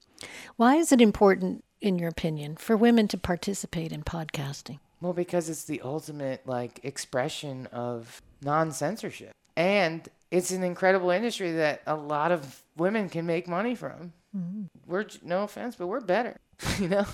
Why 0.56 0.76
is 0.76 0.92
it 0.92 1.00
important, 1.00 1.64
in 1.80 1.98
your 1.98 2.08
opinion, 2.08 2.56
for 2.56 2.76
women 2.76 3.08
to 3.08 3.18
participate 3.18 3.92
in 3.92 4.02
podcasting? 4.02 4.80
Well, 5.00 5.12
because 5.12 5.48
it's 5.48 5.64
the 5.64 5.80
ultimate 5.82 6.46
like 6.46 6.80
expression 6.82 7.66
of 7.66 8.22
non 8.42 8.72
censorship. 8.72 9.32
And 9.56 10.08
it's 10.30 10.50
an 10.50 10.62
incredible 10.62 11.10
industry 11.10 11.52
that 11.52 11.82
a 11.86 11.96
lot 11.96 12.32
of 12.32 12.62
women 12.76 13.08
can 13.08 13.26
make 13.26 13.48
money 13.48 13.74
from. 13.74 14.12
Mm-hmm. 14.36 14.62
We're 14.86 15.06
no 15.22 15.44
offense, 15.44 15.76
but 15.76 15.86
we're 15.86 16.00
better. 16.00 16.38
you 16.78 16.88
know, 16.88 17.06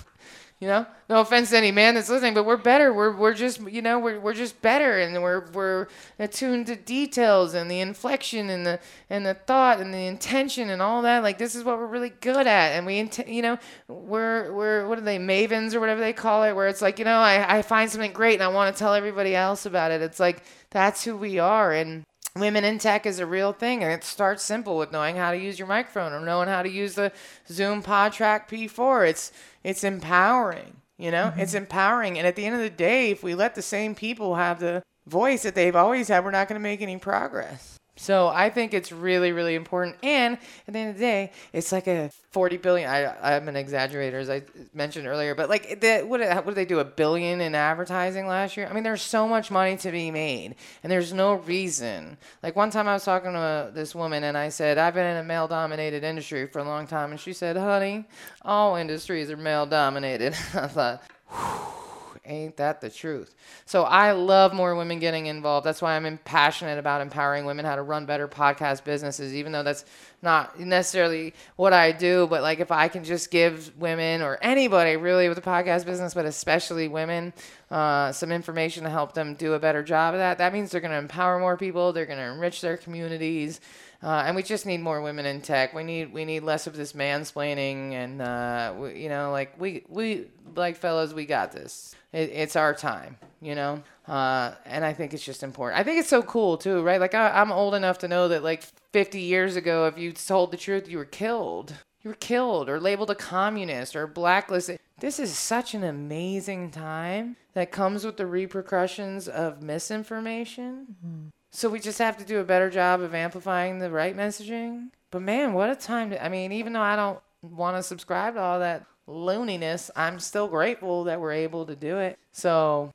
you 0.60 0.68
know, 0.68 0.86
no 1.08 1.20
offense 1.20 1.50
to 1.50 1.56
any 1.56 1.72
man 1.72 1.94
that's 1.94 2.08
listening, 2.08 2.34
but 2.34 2.46
we're 2.46 2.56
better. 2.56 2.92
We're 2.92 3.10
we're 3.16 3.34
just 3.34 3.60
you 3.68 3.82
know 3.82 3.98
we're 3.98 4.20
we're 4.20 4.32
just 4.32 4.62
better, 4.62 5.00
and 5.00 5.20
we're 5.20 5.50
we're 5.50 5.88
attuned 6.20 6.68
to 6.68 6.76
details 6.76 7.54
and 7.54 7.68
the 7.68 7.80
inflection 7.80 8.48
and 8.48 8.64
the 8.64 8.78
and 9.10 9.26
the 9.26 9.34
thought 9.34 9.80
and 9.80 9.92
the 9.92 10.06
intention 10.06 10.70
and 10.70 10.80
all 10.80 11.02
that. 11.02 11.24
Like 11.24 11.38
this 11.38 11.56
is 11.56 11.64
what 11.64 11.78
we're 11.78 11.86
really 11.86 12.12
good 12.20 12.46
at, 12.46 12.76
and 12.76 12.86
we 12.86 12.98
int- 12.98 13.26
you 13.26 13.42
know 13.42 13.58
we're 13.88 14.52
we're 14.52 14.86
what 14.86 14.98
are 14.98 15.02
they 15.02 15.18
mavens 15.18 15.74
or 15.74 15.80
whatever 15.80 16.00
they 16.00 16.12
call 16.12 16.44
it, 16.44 16.54
where 16.54 16.68
it's 16.68 16.82
like 16.82 17.00
you 17.00 17.04
know 17.04 17.18
I 17.18 17.58
I 17.58 17.62
find 17.62 17.90
something 17.90 18.12
great 18.12 18.34
and 18.34 18.44
I 18.44 18.48
want 18.48 18.72
to 18.72 18.78
tell 18.78 18.94
everybody 18.94 19.34
else 19.34 19.66
about 19.66 19.90
it. 19.90 20.00
It's 20.00 20.20
like 20.20 20.44
that's 20.70 21.02
who 21.02 21.16
we 21.16 21.40
are, 21.40 21.72
and 21.72 22.04
women 22.36 22.64
in 22.64 22.78
tech 22.78 23.04
is 23.04 23.18
a 23.18 23.26
real 23.26 23.52
thing 23.52 23.82
and 23.82 23.92
it 23.92 24.04
starts 24.04 24.42
simple 24.42 24.78
with 24.78 24.92
knowing 24.92 25.16
how 25.16 25.30
to 25.30 25.38
use 25.38 25.58
your 25.58 25.68
microphone 25.68 26.12
or 26.12 26.20
knowing 26.20 26.48
how 26.48 26.62
to 26.62 26.70
use 26.70 26.94
the 26.94 27.12
zoom 27.48 27.82
PodTrak 27.82 28.48
p4 28.48 29.08
it's 29.08 29.32
it's 29.62 29.84
empowering 29.84 30.76
you 30.98 31.10
know? 31.10 31.26
Mm-hmm. 31.26 31.40
it's 31.40 31.54
empowering 31.54 32.18
and 32.18 32.26
at 32.26 32.36
the 32.36 32.46
end 32.46 32.54
of 32.54 32.60
the 32.60 32.70
day 32.70 33.10
if 33.10 33.22
we 33.22 33.34
let 33.34 33.54
the 33.54 33.62
same 33.62 33.94
people 33.94 34.36
have 34.36 34.60
the 34.60 34.82
voice 35.06 35.42
that 35.42 35.54
they've 35.54 35.76
always 35.76 36.08
had 36.08 36.24
we're 36.24 36.30
not 36.30 36.48
going 36.48 36.60
to 36.60 36.62
make 36.62 36.80
any 36.80 36.96
progress 36.96 37.78
so 38.02 38.26
I 38.26 38.50
think 38.50 38.74
it's 38.74 38.90
really, 38.90 39.30
really 39.30 39.54
important. 39.54 39.94
And 40.02 40.36
at 40.66 40.74
the 40.74 40.78
end 40.80 40.90
of 40.90 40.96
the 40.96 41.00
day, 41.00 41.30
it's 41.52 41.70
like 41.70 41.86
a 41.86 42.10
40 42.32 42.56
billion. 42.56 42.90
I, 42.90 43.36
I'm 43.36 43.46
an 43.46 43.54
exaggerator, 43.54 44.14
as 44.14 44.28
I 44.28 44.42
mentioned 44.74 45.06
earlier, 45.06 45.36
but 45.36 45.48
like, 45.48 45.80
the, 45.80 46.00
what, 46.00 46.20
what 46.20 46.46
did 46.46 46.54
they 46.56 46.64
do? 46.64 46.80
A 46.80 46.84
billion 46.84 47.40
in 47.40 47.54
advertising 47.54 48.26
last 48.26 48.56
year? 48.56 48.66
I 48.66 48.72
mean, 48.72 48.82
there's 48.82 49.02
so 49.02 49.28
much 49.28 49.52
money 49.52 49.76
to 49.76 49.92
be 49.92 50.10
made, 50.10 50.56
and 50.82 50.90
there's 50.90 51.12
no 51.12 51.34
reason. 51.34 52.16
Like, 52.42 52.56
one 52.56 52.70
time 52.70 52.88
I 52.88 52.94
was 52.94 53.04
talking 53.04 53.34
to 53.34 53.70
this 53.72 53.94
woman, 53.94 54.24
and 54.24 54.36
I 54.36 54.48
said, 54.48 54.78
I've 54.78 54.94
been 54.94 55.06
in 55.06 55.18
a 55.18 55.22
male 55.22 55.46
dominated 55.46 56.02
industry 56.02 56.48
for 56.48 56.58
a 56.58 56.64
long 56.64 56.88
time. 56.88 57.12
And 57.12 57.20
she 57.20 57.32
said, 57.32 57.56
honey, 57.56 58.04
all 58.42 58.74
industries 58.74 59.30
are 59.30 59.36
male 59.36 59.64
dominated. 59.64 60.32
I 60.54 60.66
thought, 60.66 61.02
Whew 61.28 61.81
Ain't 62.24 62.56
that 62.58 62.80
the 62.80 62.88
truth? 62.88 63.34
So 63.64 63.82
I 63.82 64.12
love 64.12 64.54
more 64.54 64.76
women 64.76 65.00
getting 65.00 65.26
involved. 65.26 65.66
That's 65.66 65.82
why 65.82 65.96
I'm 65.96 66.18
passionate 66.18 66.78
about 66.78 67.00
empowering 67.00 67.46
women 67.46 67.64
how 67.64 67.74
to 67.74 67.82
run 67.82 68.06
better 68.06 68.28
podcast 68.28 68.84
businesses, 68.84 69.34
even 69.34 69.50
though 69.50 69.64
that's 69.64 69.84
not 70.22 70.60
necessarily 70.60 71.34
what 71.56 71.72
I 71.72 71.90
do. 71.90 72.28
But 72.28 72.42
like 72.42 72.60
if 72.60 72.70
I 72.70 72.86
can 72.86 73.02
just 73.02 73.32
give 73.32 73.76
women 73.76 74.22
or 74.22 74.38
anybody 74.40 74.96
really 74.96 75.28
with 75.28 75.38
a 75.38 75.42
podcast 75.42 75.84
business, 75.84 76.14
but 76.14 76.24
especially 76.24 76.86
women, 76.86 77.32
uh, 77.72 78.12
some 78.12 78.30
information 78.30 78.84
to 78.84 78.90
help 78.90 79.14
them 79.14 79.34
do 79.34 79.54
a 79.54 79.58
better 79.58 79.82
job 79.82 80.14
of 80.14 80.20
that, 80.20 80.38
that 80.38 80.52
means 80.52 80.70
they're 80.70 80.80
going 80.80 80.92
to 80.92 80.98
empower 80.98 81.40
more 81.40 81.56
people. 81.56 81.92
They're 81.92 82.06
going 82.06 82.20
to 82.20 82.32
enrich 82.32 82.60
their 82.60 82.76
communities. 82.76 83.60
Uh, 84.00 84.22
and 84.26 84.36
we 84.36 84.44
just 84.44 84.64
need 84.64 84.80
more 84.80 85.00
women 85.02 85.26
in 85.26 85.40
tech. 85.40 85.74
We 85.74 85.84
need 85.84 86.12
we 86.12 86.24
need 86.24 86.42
less 86.42 86.66
of 86.66 86.74
this 86.74 86.92
mansplaining, 86.92 87.92
and 87.92 88.20
uh, 88.20 88.74
we, 88.76 89.00
you 89.00 89.08
know, 89.08 89.30
like 89.30 89.60
we 89.60 89.84
we 89.88 90.26
like 90.56 90.76
fellas, 90.76 91.12
we 91.12 91.24
got 91.24 91.52
this. 91.52 91.94
It, 92.12 92.30
it's 92.30 92.56
our 92.56 92.74
time, 92.74 93.16
you 93.40 93.54
know. 93.54 93.82
Uh, 94.06 94.52
and 94.64 94.84
I 94.84 94.92
think 94.92 95.14
it's 95.14 95.24
just 95.24 95.42
important. 95.42 95.80
I 95.80 95.84
think 95.84 95.98
it's 95.98 96.08
so 96.08 96.22
cool 96.22 96.56
too, 96.56 96.82
right? 96.82 97.00
Like 97.00 97.14
I, 97.14 97.30
I'm 97.30 97.52
old 97.52 97.74
enough 97.74 97.98
to 97.98 98.08
know 98.08 98.28
that 98.28 98.42
like 98.42 98.62
50 98.92 99.20
years 99.20 99.56
ago, 99.56 99.86
if 99.86 99.98
you 99.98 100.12
told 100.12 100.50
the 100.50 100.56
truth, 100.56 100.88
you 100.88 100.98
were 100.98 101.04
killed. 101.04 101.74
You 102.02 102.10
were 102.10 102.16
killed 102.16 102.68
or 102.68 102.80
labeled 102.80 103.10
a 103.10 103.14
communist 103.14 103.94
or 103.94 104.06
blacklisted. 104.06 104.80
This 104.98 105.20
is 105.20 105.36
such 105.36 105.74
an 105.74 105.84
amazing 105.84 106.70
time 106.70 107.36
that 107.54 107.70
comes 107.70 108.04
with 108.04 108.16
the 108.16 108.26
repercussions 108.26 109.28
of 109.28 109.62
misinformation. 109.62 110.96
Mm-hmm 111.04 111.28
so 111.52 111.68
we 111.68 111.80
just 111.80 111.98
have 111.98 112.16
to 112.16 112.24
do 112.24 112.40
a 112.40 112.44
better 112.44 112.70
job 112.70 113.02
of 113.02 113.14
amplifying 113.14 113.78
the 113.78 113.90
right 113.90 114.16
messaging. 114.16 114.88
But 115.10 115.20
man, 115.20 115.52
what 115.52 115.68
a 115.68 115.76
time 115.76 116.10
to, 116.10 116.24
I 116.24 116.30
mean, 116.30 116.50
even 116.50 116.72
though 116.72 116.80
I 116.80 116.96
don't 116.96 117.20
want 117.42 117.76
to 117.76 117.82
subscribe 117.82 118.34
to 118.34 118.40
all 118.40 118.60
that 118.60 118.86
looniness, 119.08 119.90
I'm 119.96 120.20
still 120.20 120.48
grateful 120.48 121.04
that 121.04 121.20
we're 121.20 121.32
able 121.32 121.66
to 121.66 121.76
do 121.76 121.98
it. 121.98 122.18
So, 122.32 122.90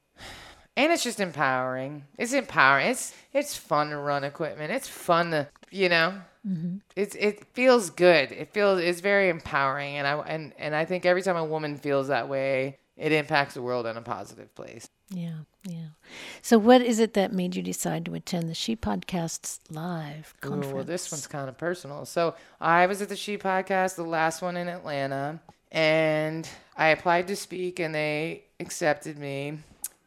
and 0.76 0.92
it's 0.92 1.04
just 1.04 1.20
empowering. 1.20 2.06
It's 2.18 2.34
empowering. 2.34 2.88
It's 2.88 3.14
it's 3.34 3.56
fun 3.56 3.90
to 3.90 3.98
run 3.98 4.24
equipment. 4.24 4.72
It's 4.72 4.88
fun 4.88 5.32
to, 5.32 5.48
you 5.72 5.90
know, 5.90 6.22
mm-hmm. 6.48 6.78
it's 6.96 7.16
it 7.16 7.46
feels 7.54 7.90
good. 7.90 8.32
It 8.32 8.54
feels 8.54 8.80
it's 8.80 9.02
very 9.02 9.30
empowering, 9.30 9.98
and 9.98 10.08
I 10.08 10.18
and 10.20 10.54
and 10.58 10.76
I 10.76 10.86
think 10.86 11.06
every 11.06 11.22
time 11.22 11.38
a 11.38 11.46
woman 11.46 11.78
feels 11.78 12.08
that 12.08 12.30
way, 12.30 12.78
it 12.98 13.12
impacts 13.12 13.54
the 13.54 13.62
world 13.62 13.86
in 13.86 13.96
a 13.96 14.02
positive 14.02 14.54
place. 14.56 14.90
Yeah, 15.10 15.40
yeah. 15.64 15.88
So, 16.42 16.58
what 16.58 16.82
is 16.82 17.00
it 17.00 17.14
that 17.14 17.32
made 17.32 17.56
you 17.56 17.62
decide 17.62 18.06
to 18.06 18.16
attend 18.16 18.50
the 18.50 18.54
She 18.54 18.76
Podcasts 18.76 19.60
live 19.70 20.34
conference? 20.42 20.72
Ooh, 20.72 20.76
well, 20.76 20.84
this 20.84 21.12
one's 21.12 21.28
kind 21.28 21.48
of 21.48 21.58
personal. 21.58 22.06
So, 22.06 22.36
I 22.60 22.88
was 22.88 23.02
at 23.02 23.10
the 23.10 23.16
She 23.16 23.38
Podcast, 23.38 23.96
the 23.96 24.04
last 24.04 24.42
one 24.42 24.58
in 24.58 24.68
Atlanta, 24.68 25.40
and 25.72 26.48
I 26.76 26.90
applied 26.90 27.28
to 27.28 27.36
speak, 27.36 27.80
and 27.80 27.94
they 27.94 28.44
accepted 28.60 29.18
me. 29.18 29.60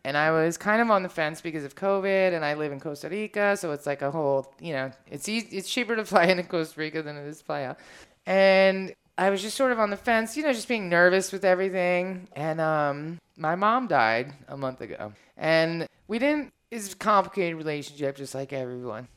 And 0.02 0.16
I 0.16 0.30
was 0.30 0.56
kind 0.56 0.80
of 0.80 0.90
on 0.90 1.02
the 1.02 1.08
fence 1.08 1.40
because 1.40 1.64
of 1.64 1.74
COVID, 1.74 2.34
and 2.34 2.44
I 2.44 2.54
live 2.54 2.72
in 2.72 2.80
Costa 2.80 3.08
Rica, 3.08 3.56
so 3.56 3.72
it's 3.72 3.86
like 3.86 4.00
a 4.02 4.10
whole, 4.10 4.52
you 4.60 4.72
know, 4.72 4.90
it's 5.10 5.28
easy, 5.28 5.56
it's 5.56 5.70
cheaper 5.70 5.94
to 5.94 6.04
fly 6.06 6.24
into 6.24 6.42
Costa 6.42 6.80
Rica 6.80 7.02
than 7.02 7.16
it 7.16 7.26
is 7.26 7.38
to 7.38 7.44
fly 7.44 7.64
out. 7.64 7.78
And 8.26 8.94
I 9.18 9.28
was 9.28 9.42
just 9.42 9.56
sort 9.56 9.72
of 9.72 9.78
on 9.78 9.90
the 9.90 9.98
fence, 9.98 10.36
you 10.36 10.42
know, 10.42 10.52
just 10.52 10.68
being 10.68 10.88
nervous 10.88 11.32
with 11.32 11.44
everything. 11.44 12.28
And 12.32 12.58
um, 12.60 13.18
my 13.36 13.54
mom 13.54 13.86
died 13.86 14.32
a 14.48 14.56
month 14.56 14.80
ago, 14.80 15.12
and 15.36 15.86
we 16.08 16.18
didn't. 16.18 16.52
It's 16.70 16.92
a 16.92 16.96
complicated 16.96 17.58
relationship, 17.58 18.16
just 18.16 18.34
like 18.34 18.52
everyone. 18.52 19.08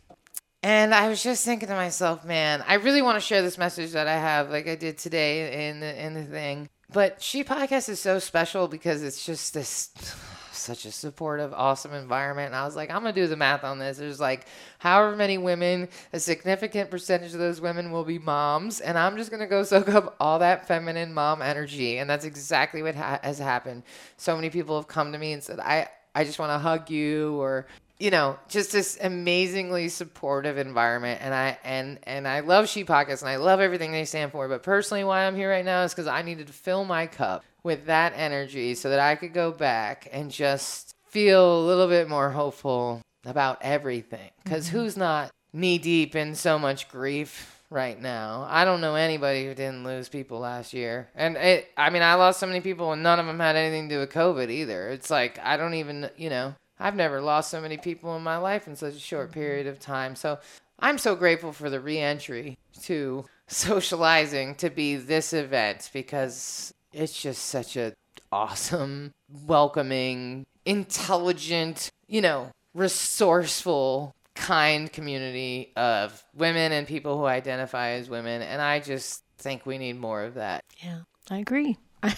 And 0.64 0.96
I 0.96 1.10
was 1.10 1.22
just 1.22 1.44
thinking 1.44 1.68
to 1.68 1.76
myself, 1.76 2.24
man, 2.24 2.64
I 2.66 2.76
really 2.76 3.02
want 3.02 3.18
to 3.18 3.22
share 3.22 3.42
this 3.42 3.58
message 3.58 3.92
that 3.92 4.08
I 4.08 4.14
have, 4.18 4.50
like 4.50 4.66
I 4.66 4.76
did 4.76 4.98
today 4.98 5.68
in 5.68 5.82
the 5.82 6.06
in 6.06 6.14
the 6.14 6.24
thing. 6.24 6.70
But 6.94 7.22
She 7.22 7.44
Podcast 7.44 7.90
is 7.90 8.00
so 8.00 8.18
special 8.18 8.70
because 8.70 9.04
it's 9.04 9.26
just 9.26 9.54
this 9.54 9.90
such 10.54 10.86
a 10.86 10.92
supportive, 10.92 11.52
awesome 11.54 11.92
environment. 11.92 12.48
And 12.48 12.56
I 12.56 12.64
was 12.64 12.78
like, 12.78 12.90
I'm 12.90 13.02
gonna 13.02 13.12
do 13.12 13.28
the 13.28 13.36
math 13.36 13.66
on 13.66 13.78
this. 13.78 13.98
There's 13.98 14.22
like 14.22 14.46
however 14.80 15.18
many 15.18 15.38
women, 15.38 15.90
a 16.14 16.20
significant 16.22 16.90
percentage 16.90 17.34
of 17.34 17.40
those 17.40 17.60
women 17.60 17.92
will 17.92 18.06
be 18.06 18.18
moms, 18.18 18.80
and 18.80 18.98
I'm 18.98 19.18
just 19.18 19.32
gonna 19.32 19.48
go 19.48 19.64
soak 19.64 19.90
up 19.90 20.16
all 20.22 20.40
that 20.40 20.66
feminine 20.66 21.14
mom 21.14 21.42
energy. 21.42 21.98
And 21.98 22.10
that's 22.10 22.24
exactly 22.24 22.82
what 22.82 22.96
ha- 22.96 23.20
has 23.22 23.38
happened. 23.38 23.84
So 24.16 24.34
many 24.34 24.50
people 24.50 24.78
have 24.78 24.88
come 24.88 25.12
to 25.12 25.18
me 25.18 25.34
and 25.34 25.44
said, 25.44 25.60
I 25.60 25.90
I 26.16 26.24
just 26.24 26.40
want 26.40 26.52
to 26.52 26.60
hug 26.60 26.90
you 26.90 27.36
or 27.42 27.66
you 28.04 28.12
know, 28.12 28.38
just 28.50 28.74
this 28.74 28.98
amazingly 29.02 29.88
supportive 29.88 30.58
environment. 30.58 31.22
And 31.24 31.34
I 31.34 31.58
and 31.64 32.00
and 32.04 32.28
I 32.28 32.42
love 32.42 32.68
She 32.68 32.84
Podcasts 32.84 33.22
and 33.22 33.30
I 33.30 33.38
love 33.38 33.62
everything 33.62 33.94
they 33.94 34.04
stand 34.04 34.34
for. 34.34 34.50
But 34.50 34.62
personally, 34.62 35.06
why 35.06 35.26
I'm 35.26 35.38
here 35.38 35.50
right 35.50 35.64
now 35.64 35.84
is 35.84 35.94
because 35.94 36.08
I 36.08 36.22
needed 36.22 36.48
to 36.48 36.54
fill 36.54 36.84
my 36.84 37.08
cup 37.08 37.46
with 37.64 37.86
that 37.86 38.12
energy 38.14 38.76
so 38.76 38.90
that 38.90 39.00
I 39.00 39.16
could 39.16 39.34
go 39.34 39.54
back 39.54 40.10
and 40.12 40.30
just 40.30 40.96
feel 41.08 41.62
a 41.62 41.66
little 41.66 41.88
bit 41.88 42.10
more 42.10 42.30
hopeful 42.30 43.02
about 43.24 43.60
everything. 43.62 44.32
Because 44.44 44.68
mm-hmm. 44.68 44.80
who's 44.80 44.98
not 44.98 45.32
knee 45.54 45.78
deep 45.78 46.14
in 46.14 46.36
so 46.36 46.60
much 46.60 46.90
grief 46.90 47.64
right 47.70 48.02
now? 48.02 48.46
I 48.50 48.66
don't 48.66 48.82
know 48.82 48.96
anybody 48.96 49.46
who 49.46 49.56
didn't 49.56 49.86
lose 49.86 50.10
people 50.10 50.40
last 50.40 50.74
year. 50.74 51.08
And 51.16 51.38
it, 51.38 51.72
I 51.78 51.90
mean, 51.90 52.02
I 52.02 52.16
lost 52.16 52.42
so 52.42 52.48
many 52.48 52.60
people 52.60 52.92
and 52.92 53.02
none 53.02 53.22
of 53.22 53.28
them 53.28 53.40
had 53.40 53.56
anything 53.56 53.88
to 53.88 53.96
do 53.96 54.00
with 54.02 54.12
COVID 54.12 54.50
either. 54.50 54.90
It's 54.90 55.10
like, 55.10 55.40
I 55.42 55.56
don't 55.56 55.76
even, 55.76 56.10
you 56.18 56.30
know, 56.30 56.56
I've 56.84 56.96
never 56.98 57.22
lost 57.22 57.50
so 57.50 57.62
many 57.62 57.78
people 57.78 58.14
in 58.18 58.24
my 58.24 58.36
life 58.36 58.68
in 58.68 58.76
such 58.76 58.96
a 58.96 59.00
short 59.00 59.30
mm-hmm. 59.30 59.40
period 59.40 59.68
of 59.68 59.80
time. 59.80 60.18
So 60.18 60.40
I'm 60.80 60.98
so 60.98 61.16
grateful 61.16 61.54
for 61.54 61.70
the 61.70 61.80
reentry 61.80 62.58
to 62.82 63.24
socializing 63.48 64.56
to 64.56 64.70
be 64.70 64.98
this 64.98 65.32
event 65.32 65.90
because 65.94 66.74
it's 66.92 67.20
just 67.20 67.46
such 67.46 67.78
a 67.78 67.94
awesome, 68.34 69.14
welcoming, 69.46 70.46
intelligent, 70.66 71.90
you 72.08 72.20
know, 72.20 72.52
resourceful, 72.74 74.14
kind 74.36 74.92
community 74.92 75.72
of 75.78 76.22
women 76.36 76.74
and 76.74 76.86
people 76.86 77.18
who 77.18 77.26
identify 77.26 77.92
as 77.92 78.10
women. 78.10 78.42
And 78.42 78.62
I 78.62 78.82
just 78.82 79.24
think 79.38 79.66
we 79.66 79.78
need 79.78 79.98
more 79.98 80.24
of 80.24 80.34
that. 80.34 80.66
Yeah, 80.84 81.00
I 81.30 81.38
agree. 81.38 81.78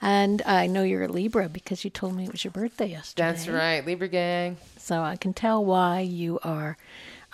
and 0.00 0.42
I 0.46 0.66
know 0.66 0.82
you're 0.82 1.04
a 1.04 1.08
Libra 1.08 1.48
because 1.48 1.84
you 1.84 1.90
told 1.90 2.16
me 2.16 2.24
it 2.24 2.32
was 2.32 2.44
your 2.44 2.50
birthday 2.50 2.86
yesterday. 2.86 3.30
That's 3.30 3.48
right, 3.48 3.84
Libra 3.84 4.08
gang. 4.08 4.56
So 4.78 5.02
I 5.02 5.16
can 5.16 5.32
tell 5.32 5.64
why 5.64 6.00
you 6.00 6.38
are 6.42 6.76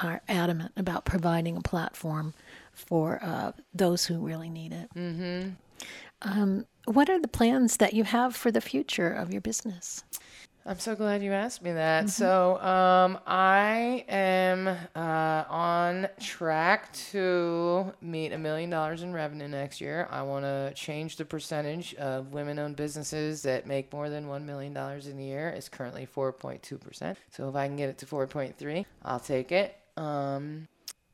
are 0.01 0.21
adamant 0.29 0.73
about 0.77 1.05
providing 1.05 1.57
a 1.57 1.61
platform 1.61 2.35
for 2.73 3.19
uh, 3.23 3.53
those 3.75 4.07
who 4.07 4.19
really 4.19 4.49
need 4.49 4.73
it. 4.73 4.89
Mm-hmm. 4.95 5.51
Um, 6.23 6.67
what 6.85 7.11
are 7.11 7.21
the 7.21 7.29
plans 7.29 7.77
that 7.79 7.95
you 7.95 8.05
have 8.05 8.35
for 8.35 8.51
the 8.51 8.61
future 8.61 9.13
of 9.13 9.33
your 9.33 9.41
business? 9.41 10.05
I'm 10.69 10.79
so 10.79 10.95
glad 10.95 11.23
you 11.23 11.33
asked 11.33 11.63
me 11.63 11.73
that. 11.73 12.05
Mm-hmm. 12.05 12.09
So, 12.11 12.61
um, 12.61 13.19
I 13.27 14.05
am 14.07 14.69
uh, 14.69 15.45
on 15.49 16.09
track 16.21 16.93
to 17.11 17.95
meet 18.03 18.35
a 18.35 18.39
million 18.39 18.69
dollars 18.69 19.03
in 19.03 19.15
revenue 19.15 19.49
next 19.49 19.81
year. 19.81 20.07
I 20.11 20.21
want 20.21 20.45
to 20.45 20.75
change 20.75 21.17
the 21.17 21.25
percentage 21.25 21.95
of 21.95 22.35
women 22.35 22.59
owned 22.59 22.77
businesses 22.77 23.41
that 23.45 23.67
make 23.67 23.91
more 23.95 24.11
than 24.11 24.27
$1 24.27 24.45
million 24.45 24.77
in 24.77 25.19
a 25.19 25.23
year. 25.23 25.49
It's 25.49 25.71
currently 25.71 26.07
4.2%. 26.07 27.17
So, 27.31 27.49
if 27.49 27.57
I 27.57 27.67
can 27.67 27.77
get 27.77 27.89
it 27.89 27.97
to 27.99 28.07
4.3, 28.07 28.85
I'll 29.07 29.21
take 29.21 29.53
it. 29.53 29.75
Um, 29.97 30.69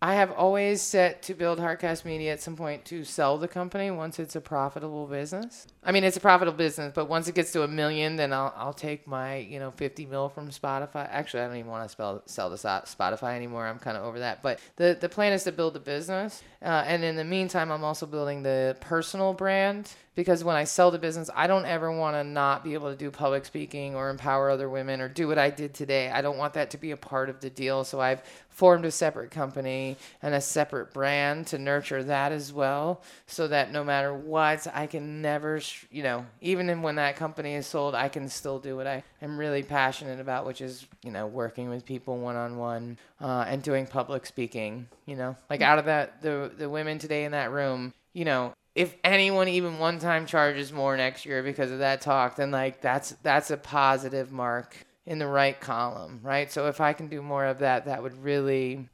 I 0.05 0.17
have 0.17 0.33
always 0.33 0.83
set 0.83 1.23
to 1.23 1.35
build 1.35 1.59
Heartcast 1.59 2.05
Media 2.05 2.35
at 2.35 2.43
some 2.43 2.57
point 2.57 2.85
to 2.85 3.05
sell 3.05 3.39
the 3.39 3.49
company 3.49 3.91
once 3.91 4.19
it's 4.19 4.37
a 4.37 4.41
profitable 4.43 5.07
business. 5.07 5.67
I 5.83 5.93
mean, 5.93 6.05
it's 6.05 6.19
a 6.19 6.21
profitable 6.21 6.59
business, 6.59 6.93
but 6.95 7.09
once 7.09 7.27
it 7.27 7.35
gets 7.35 7.53
to 7.53 7.63
a 7.63 7.69
million, 7.69 8.17
then 8.17 8.31
I'll, 8.31 8.53
I'll 8.55 8.75
take 8.75 9.07
my, 9.07 9.37
you 9.37 9.59
know, 9.59 9.71
50 9.71 10.05
mil 10.05 10.29
from 10.29 10.51
Spotify. 10.51 11.09
Actually, 11.11 11.45
I 11.45 11.47
don't 11.47 11.57
even 11.57 11.71
want 11.71 11.85
to 11.85 11.89
spell, 11.89 12.23
sell 12.27 12.51
to 12.51 12.57
Spotify 12.57 13.35
anymore. 13.35 13.67
I'm 13.67 13.79
kind 13.79 13.97
of 13.97 14.05
over 14.05 14.19
that. 14.19 14.43
But 14.43 14.61
the, 14.77 14.95
the 15.01 15.09
plan 15.09 15.33
is 15.33 15.45
to 15.45 15.53
build 15.53 15.73
the 15.73 15.81
business. 15.81 16.43
Uh, 16.65 16.83
and 16.87 17.05
in 17.05 17.15
the 17.15 17.25
meantime, 17.25 17.71
I'm 17.71 17.85
also 17.85 18.07
building 18.07 18.43
the 18.43 18.75
personal 18.81 19.35
brand 19.35 19.93
because 20.15 20.43
when 20.43 20.57
I 20.57 20.65
sell 20.65 20.91
the 20.91 20.99
business, 20.99 21.29
I 21.35 21.47
don't 21.47 21.67
ever 21.67 21.93
want 21.93 22.17
to 22.17 22.25
not 22.25 22.65
be 22.65 22.73
able 22.73 22.91
to 22.91 22.97
do 22.97 23.11
public 23.11 23.45
speaking 23.45 23.95
or 23.95 24.09
empower 24.09 24.49
other 24.49 24.71
women 24.71 25.03
or 25.03 25.09
do 25.09 25.29
what 25.29 25.37
I 25.37 25.51
did 25.51 25.75
today. 25.75 26.11
I 26.11 26.23
don't 26.23 26.39
want 26.39 26.55
that 26.55 26.71
to 26.71 26.79
be 26.79 26.93
a 26.93 26.97
part 26.97 27.29
of 27.29 27.41
the 27.41 27.51
deal. 27.51 27.85
So 27.85 28.01
I've 28.01 28.23
formed 28.49 28.87
a 28.87 28.91
separate 28.91 29.31
company 29.31 29.99
and 30.23 30.35
a 30.35 30.41
separate 30.41 30.95
brand 30.95 31.49
to 31.49 31.59
nurture 31.59 32.03
that 32.05 32.33
as 32.33 32.51
well 32.51 33.03
so 33.27 33.47
that 33.49 33.71
no 33.71 33.85
matter 33.85 34.15
what, 34.15 34.67
I 34.73 34.87
can 34.87 35.21
never, 35.21 35.61
you 35.91 36.03
know, 36.03 36.25
even 36.41 36.81
when 36.81 36.95
that 36.95 37.17
company 37.17 37.57
is 37.57 37.67
sold, 37.67 37.95
I 37.95 38.09
can 38.09 38.27
still 38.29 38.59
do 38.59 38.77
what 38.77 38.87
I 38.87 39.03
am 39.25 39.39
really 39.39 39.63
passionate 39.63 40.21
about, 40.21 40.47
which 40.47 40.61
is, 40.61 40.87
you 41.03 41.11
know, 41.11 41.27
working 41.27 41.69
with 41.69 41.85
people 41.85 42.19
one 42.19 42.37
on 42.37 42.57
one 42.59 42.99
and 43.19 43.63
doing 43.63 43.87
public 43.87 44.27
speaking, 44.27 44.87
you 45.07 45.17
know, 45.17 45.37
like 45.51 45.61
mm. 45.61 45.65
out 45.65 45.79
of 45.79 45.87
that, 45.87 46.23
the, 46.23 46.53
the 46.57 46.69
women 46.69 46.99
today 46.99 47.25
in 47.25 47.33
that 47.33 47.51
room, 47.51 47.93
you 48.13 48.25
know, 48.25 48.53
if 48.75 48.97
anyone 49.05 49.49
even 49.49 49.79
one 49.79 49.99
time 49.99 50.27
charges 50.27 50.73
more 50.73 50.97
next 50.97 51.25
year 51.25 51.43
because 51.43 51.71
of 51.71 51.79
that 51.79 52.01
talk, 52.01 52.37
then 52.37 52.51
like 52.51 52.81
that's 52.81 53.11
that's 53.23 53.51
a 53.51 53.57
positive 53.57 54.33
mark 54.33 54.87
in 55.07 55.19
the 55.19 55.27
right 55.27 55.61
column, 55.61 56.21
right? 56.23 56.51
So 56.51 56.67
if 56.67 56.81
I 56.81 56.93
can 56.93 57.09
do 57.09 57.23
more 57.23 57.45
of 57.45 57.61
that, 57.61 57.85
that 57.85 58.03
would 58.03 58.23
really 58.23 58.89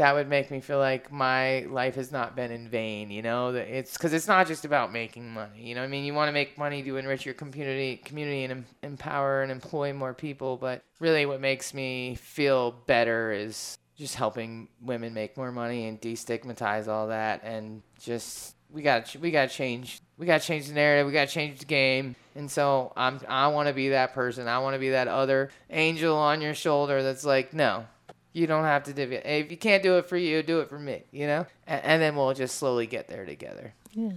that 0.00 0.14
would 0.14 0.28
make 0.28 0.50
me 0.50 0.60
feel 0.60 0.78
like 0.78 1.12
my 1.12 1.60
life 1.68 1.94
has 1.96 2.10
not 2.10 2.34
been 2.34 2.50
in 2.50 2.68
vain. 2.68 3.10
You 3.10 3.20
know, 3.20 3.48
it's 3.54 3.92
because 3.92 4.14
it's 4.14 4.26
not 4.26 4.46
just 4.46 4.64
about 4.64 4.90
making 4.94 5.30
money. 5.30 5.68
You 5.68 5.74
know, 5.74 5.82
I 5.82 5.88
mean, 5.88 6.06
you 6.06 6.14
want 6.14 6.28
to 6.28 6.32
make 6.32 6.56
money 6.56 6.82
to 6.82 6.96
enrich 6.96 7.26
your 7.26 7.34
community, 7.34 7.98
community, 7.98 8.44
and 8.44 8.52
em- 8.52 8.66
empower 8.82 9.42
and 9.42 9.52
employ 9.52 9.92
more 9.92 10.14
people. 10.14 10.56
But 10.56 10.82
really, 11.00 11.26
what 11.26 11.42
makes 11.42 11.74
me 11.74 12.14
feel 12.14 12.70
better 12.86 13.30
is 13.30 13.76
just 13.94 14.14
helping 14.14 14.68
women 14.80 15.12
make 15.12 15.36
more 15.36 15.52
money 15.52 15.86
and 15.86 16.00
destigmatize 16.00 16.88
all 16.88 17.08
that, 17.08 17.42
and 17.44 17.82
just 18.00 18.54
we 18.72 18.80
got 18.80 19.14
we 19.20 19.30
got 19.30 19.50
to 19.50 19.54
change. 19.54 20.00
We 20.16 20.24
got 20.24 20.40
to 20.40 20.46
change 20.46 20.68
the 20.68 20.74
narrative. 20.74 21.08
We 21.08 21.12
got 21.12 21.28
to 21.28 21.34
change 21.34 21.58
the 21.58 21.66
game. 21.66 22.16
And 22.34 22.50
so 22.50 22.94
I'm 22.96 23.20
I 23.28 23.48
want 23.48 23.68
to 23.68 23.74
be 23.74 23.90
that 23.90 24.14
person. 24.14 24.48
I 24.48 24.60
want 24.60 24.76
to 24.76 24.80
be 24.80 24.90
that 24.90 25.08
other 25.08 25.50
angel 25.68 26.16
on 26.16 26.40
your 26.40 26.54
shoulder 26.54 27.02
that's 27.02 27.24
like, 27.24 27.52
no, 27.52 27.84
you 28.32 28.46
don't 28.46 28.64
have 28.64 28.84
to 28.84 28.92
do 28.92 29.02
it. 29.02 29.24
If 29.24 29.50
you 29.50 29.56
can't 29.56 29.82
do 29.82 29.98
it 29.98 30.06
for 30.06 30.16
you, 30.16 30.42
do 30.42 30.60
it 30.60 30.68
for 30.68 30.78
me, 30.78 31.04
you 31.10 31.26
know? 31.26 31.46
And, 31.66 31.84
and 31.84 32.02
then 32.02 32.16
we'll 32.16 32.34
just 32.34 32.56
slowly 32.56 32.86
get 32.86 33.08
there 33.08 33.24
together. 33.24 33.74
Yeah. 33.92 34.12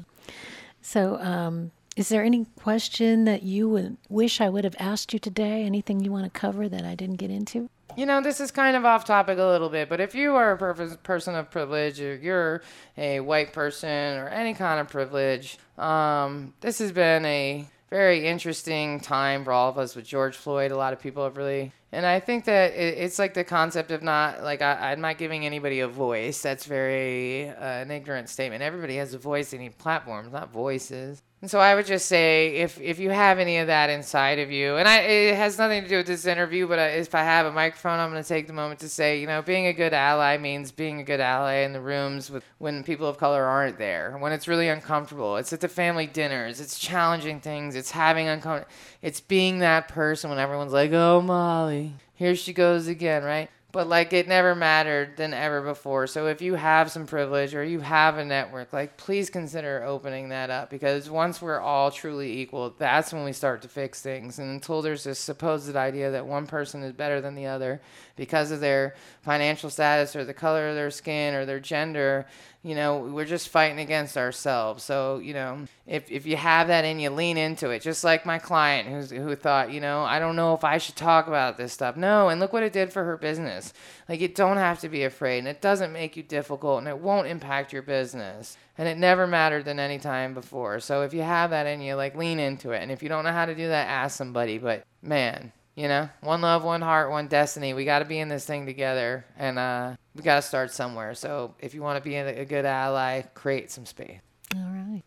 So, 0.82 1.18
um, 1.20 1.72
is 1.96 2.10
there 2.10 2.24
any 2.24 2.46
question 2.58 3.26
that 3.26 3.44
you 3.44 3.70
would 3.70 3.98
wish 4.10 4.42
I 4.42 4.50
would 4.50 4.64
have 4.64 4.76
asked 4.80 5.14
you 5.14 5.20
today? 5.20 5.64
Anything 5.64 6.00
you 6.00 6.12
want 6.12 6.26
to 6.26 6.30
cover 6.30 6.68
that 6.68 6.84
I 6.84 6.96
didn't 6.96 7.18
get 7.18 7.30
into? 7.30 7.70
You 7.96 8.08
know, 8.08 8.22
this 8.22 8.40
is 8.40 8.50
kind 8.50 8.76
of 8.76 8.86
off 8.86 9.06
topic 9.06 9.38
a 9.38 9.46
little 9.46 9.70
bit, 9.70 9.88
but 9.88 10.02
if 10.02 10.16
you 10.16 10.36
are 10.36 10.54
a 10.54 10.58
per- 10.58 10.96
person 10.98 11.36
of 11.36 11.52
privilege, 11.52 12.02
or 12.02 12.16
you're 12.16 12.64
a 12.98 13.20
white 13.20 13.54
person, 13.54 14.18
or 14.18 14.28
any 14.30 14.56
kind 14.56 14.80
of 14.80 14.88
privilege, 14.88 15.60
um, 15.78 16.56
this 16.62 16.80
has 16.80 16.92
been 16.92 17.24
a 17.26 17.68
very 17.94 18.26
interesting 18.26 19.00
time 19.00 19.44
for 19.44 19.52
all 19.52 19.70
of 19.70 19.78
us 19.78 19.96
with 19.96 20.04
George 20.04 20.36
Floyd. 20.36 20.72
A 20.72 20.76
lot 20.76 20.94
of 20.94 21.00
people 21.00 21.24
have 21.26 21.38
really, 21.38 21.72
and 21.92 22.08
I 22.08 22.20
think 22.20 22.46
that 22.46 22.74
it, 22.74 22.98
it's 22.98 23.20
like 23.20 23.36
the 23.36 23.44
concept 23.44 23.92
of 23.92 24.02
not 24.02 24.42
like 24.42 24.64
I, 24.64 24.92
I'm 24.92 25.00
not 25.00 25.20
giving 25.20 25.46
anybody 25.46 25.80
a 25.82 25.88
voice. 25.88 26.42
That's 26.42 26.66
very 26.66 27.50
uh, 27.50 27.54
an 27.54 27.92
ignorant 27.92 28.30
statement. 28.30 28.64
Everybody 28.64 28.96
has 28.96 29.14
a 29.14 29.20
voice. 29.20 29.52
They 29.52 29.60
need 29.60 29.78
platforms, 29.78 30.34
not 30.34 30.52
voices. 30.52 31.22
And 31.44 31.52
so 31.52 31.60
I 31.60 31.76
would 31.76 31.86
just 31.86 32.06
say, 32.06 32.56
if 32.56 32.80
if 32.80 33.00
you 33.00 33.10
have 33.10 33.38
any 33.38 33.58
of 33.58 33.68
that 33.68 33.90
inside 33.90 34.40
of 34.40 34.50
you, 34.50 34.78
and 34.78 34.88
I, 34.88 35.00
it 35.00 35.36
has 35.36 35.58
nothing 35.58 35.84
to 35.84 35.90
do 35.90 35.98
with 35.98 36.08
this 36.08 36.26
interview, 36.26 36.70
but 36.70 36.80
if 36.80 37.14
I 37.14 37.22
have 37.22 37.46
a 37.46 37.52
microphone, 37.52 38.00
I'm 38.00 38.12
going 38.12 38.24
to 38.24 38.30
take 38.30 38.48
the 38.48 38.54
moment 38.54 38.80
to 38.80 38.88
say, 38.88 39.20
you 39.20 39.28
know, 39.28 39.42
being 39.42 39.68
a 39.68 39.74
good 39.74 39.92
ally 39.94 40.38
means 40.38 40.72
being 40.72 41.02
a 41.02 41.04
good 41.04 41.20
ally 41.20 41.56
in 41.56 41.74
the 41.74 41.82
rooms 41.82 42.32
with 42.32 42.46
when 42.60 42.82
people 42.86 43.08
of 43.08 43.18
color 43.18 43.44
aren't 43.44 43.78
there, 43.78 44.16
when 44.20 44.32
it's 44.32 44.48
really 44.48 44.70
uncomfortable. 44.70 45.36
It's 45.36 45.52
at 45.52 45.60
the 45.60 45.68
family 45.68 46.08
dinners. 46.08 46.62
It's 46.62 46.80
challenging 46.80 47.42
things. 47.42 47.76
It's 47.76 47.92
having 47.92 48.30
uncomfortable. 48.30 48.72
It's 49.02 49.20
being 49.20 49.60
that 49.60 49.90
person 49.90 50.30
when 50.30 50.40
everyone's 50.40 50.72
like, 50.72 50.94
oh 50.94 51.20
Molly, 51.20 51.96
here 52.14 52.38
she 52.38 52.54
goes 52.54 52.88
again, 52.88 53.22
right? 53.22 53.50
But 53.74 53.88
like 53.88 54.14
it 54.14 54.28
never 54.28 54.54
mattered 54.54 55.18
than 55.18 55.34
ever 55.34 55.60
before. 55.60 56.06
So 56.06 56.28
if 56.28 56.44
you 56.44 56.54
have 56.54 56.92
some 56.92 57.08
privilege 57.08 57.56
or 57.56 57.64
you 57.64 57.80
have 57.80 58.20
a 58.20 58.24
network, 58.24 58.72
like 58.72 58.98
please 58.98 59.32
consider 59.32 59.84
opening 59.84 60.30
that 60.30 60.52
up 60.52 60.70
because 60.70 61.10
once 61.10 61.42
we're 61.42 61.60
all 61.60 61.90
truly 61.90 62.40
equal, 62.40 62.76
that's 62.78 63.12
when 63.12 63.24
we 63.24 63.34
start 63.34 63.64
to 63.64 63.68
fix 63.68 64.00
things. 64.00 64.38
And 64.38 64.52
until 64.52 64.84
there's 64.84 65.04
this 65.04 65.18
supposed 65.18 65.76
idea 65.76 66.12
that 66.12 66.28
one 66.28 66.46
person 66.46 66.84
is 66.84 66.94
better 66.94 67.20
than 67.20 67.34
the 67.34 67.48
other 67.48 67.82
because 68.16 68.52
of 68.52 68.60
their 68.60 68.96
financial 69.24 69.72
status 69.72 70.16
or 70.16 70.24
the 70.24 70.36
color 70.36 70.70
of 70.70 70.76
their 70.76 70.92
skin 70.92 71.34
or 71.34 71.44
their 71.44 71.60
gender, 71.60 72.28
you 72.64 72.76
know, 72.76 73.00
we're 73.00 73.26
just 73.26 73.50
fighting 73.50 73.80
against 73.80 74.18
ourselves. 74.18 74.84
So, 74.84 75.18
you 75.18 75.34
know, 75.34 75.66
if, 75.86 76.10
if 76.10 76.26
you 76.26 76.38
have 76.38 76.68
that 76.68 76.86
and 76.86 77.02
you, 77.02 77.10
lean 77.10 77.38
into 77.38 77.70
it. 77.72 77.82
Just 77.82 78.06
like 78.06 78.26
my 78.26 78.40
client 78.40 78.88
who's, 78.88 79.12
who 79.12 79.36
thought, 79.36 79.72
you 79.72 79.82
know, 79.82 80.04
I 80.04 80.18
don't 80.18 80.38
know 80.38 80.54
if 80.54 80.64
I 80.64 80.78
should 80.78 80.96
talk 80.96 81.28
about 81.28 81.58
this 81.58 81.74
stuff. 81.74 81.98
No, 81.98 82.30
and 82.30 82.40
look 82.40 82.54
what 82.54 82.64
it 82.64 82.72
did 82.72 82.94
for 82.94 83.04
her 83.04 83.18
business. 83.18 83.74
Like, 84.08 84.22
you 84.22 84.30
don't 84.30 84.56
have 84.56 84.80
to 84.80 84.88
be 84.88 85.04
afraid, 85.04 85.40
and 85.40 85.48
it 85.50 85.60
doesn't 85.60 85.92
make 85.92 86.16
you 86.16 86.24
difficult, 86.24 86.80
and 86.80 86.88
it 86.88 86.98
won't 86.98 87.28
impact 87.28 87.74
your 87.74 87.82
business. 87.82 88.58
And 88.78 88.88
it 88.88 88.98
never 88.98 89.28
mattered 89.28 89.66
than 89.66 89.78
any 89.78 90.00
time 90.00 90.34
before. 90.34 90.80
So 90.80 91.04
if 91.04 91.14
you 91.14 91.22
have 91.22 91.50
that 91.50 91.68
in 91.68 91.82
you, 91.82 91.96
like, 91.96 92.16
lean 92.16 92.40
into 92.40 92.72
it. 92.72 92.82
And 92.82 92.92
if 92.92 93.04
you 93.04 93.10
don't 93.10 93.26
know 93.26 93.34
how 93.34 93.46
to 93.46 93.56
do 93.56 93.68
that, 93.68 93.90
ask 93.90 94.18
somebody. 94.18 94.58
But 94.58 94.86
man, 95.02 95.52
you 95.76 95.88
know, 95.88 96.10
one 96.22 96.42
love, 96.42 96.64
one 96.64 96.82
heart, 96.82 97.10
one 97.10 97.28
destiny. 97.28 97.74
We 97.74 97.86
got 97.86 98.00
to 98.00 98.06
be 98.06 98.20
in 98.20 98.30
this 98.30 98.46
thing 98.46 98.66
together, 98.66 99.26
and 99.38 99.58
uh, 99.58 99.96
we 100.16 100.22
got 100.22 100.36
to 100.36 100.42
start 100.42 100.72
somewhere. 100.72 101.16
So 101.16 101.56
if 101.60 101.74
you 101.74 101.82
want 101.82 102.04
to 102.04 102.08
be 102.08 102.16
a 102.16 102.46
good 102.46 102.66
ally, 102.66 103.22
create 103.34 103.72
some 103.72 103.86
space. 103.86 104.20
All 104.56 104.62
right. 104.62 105.02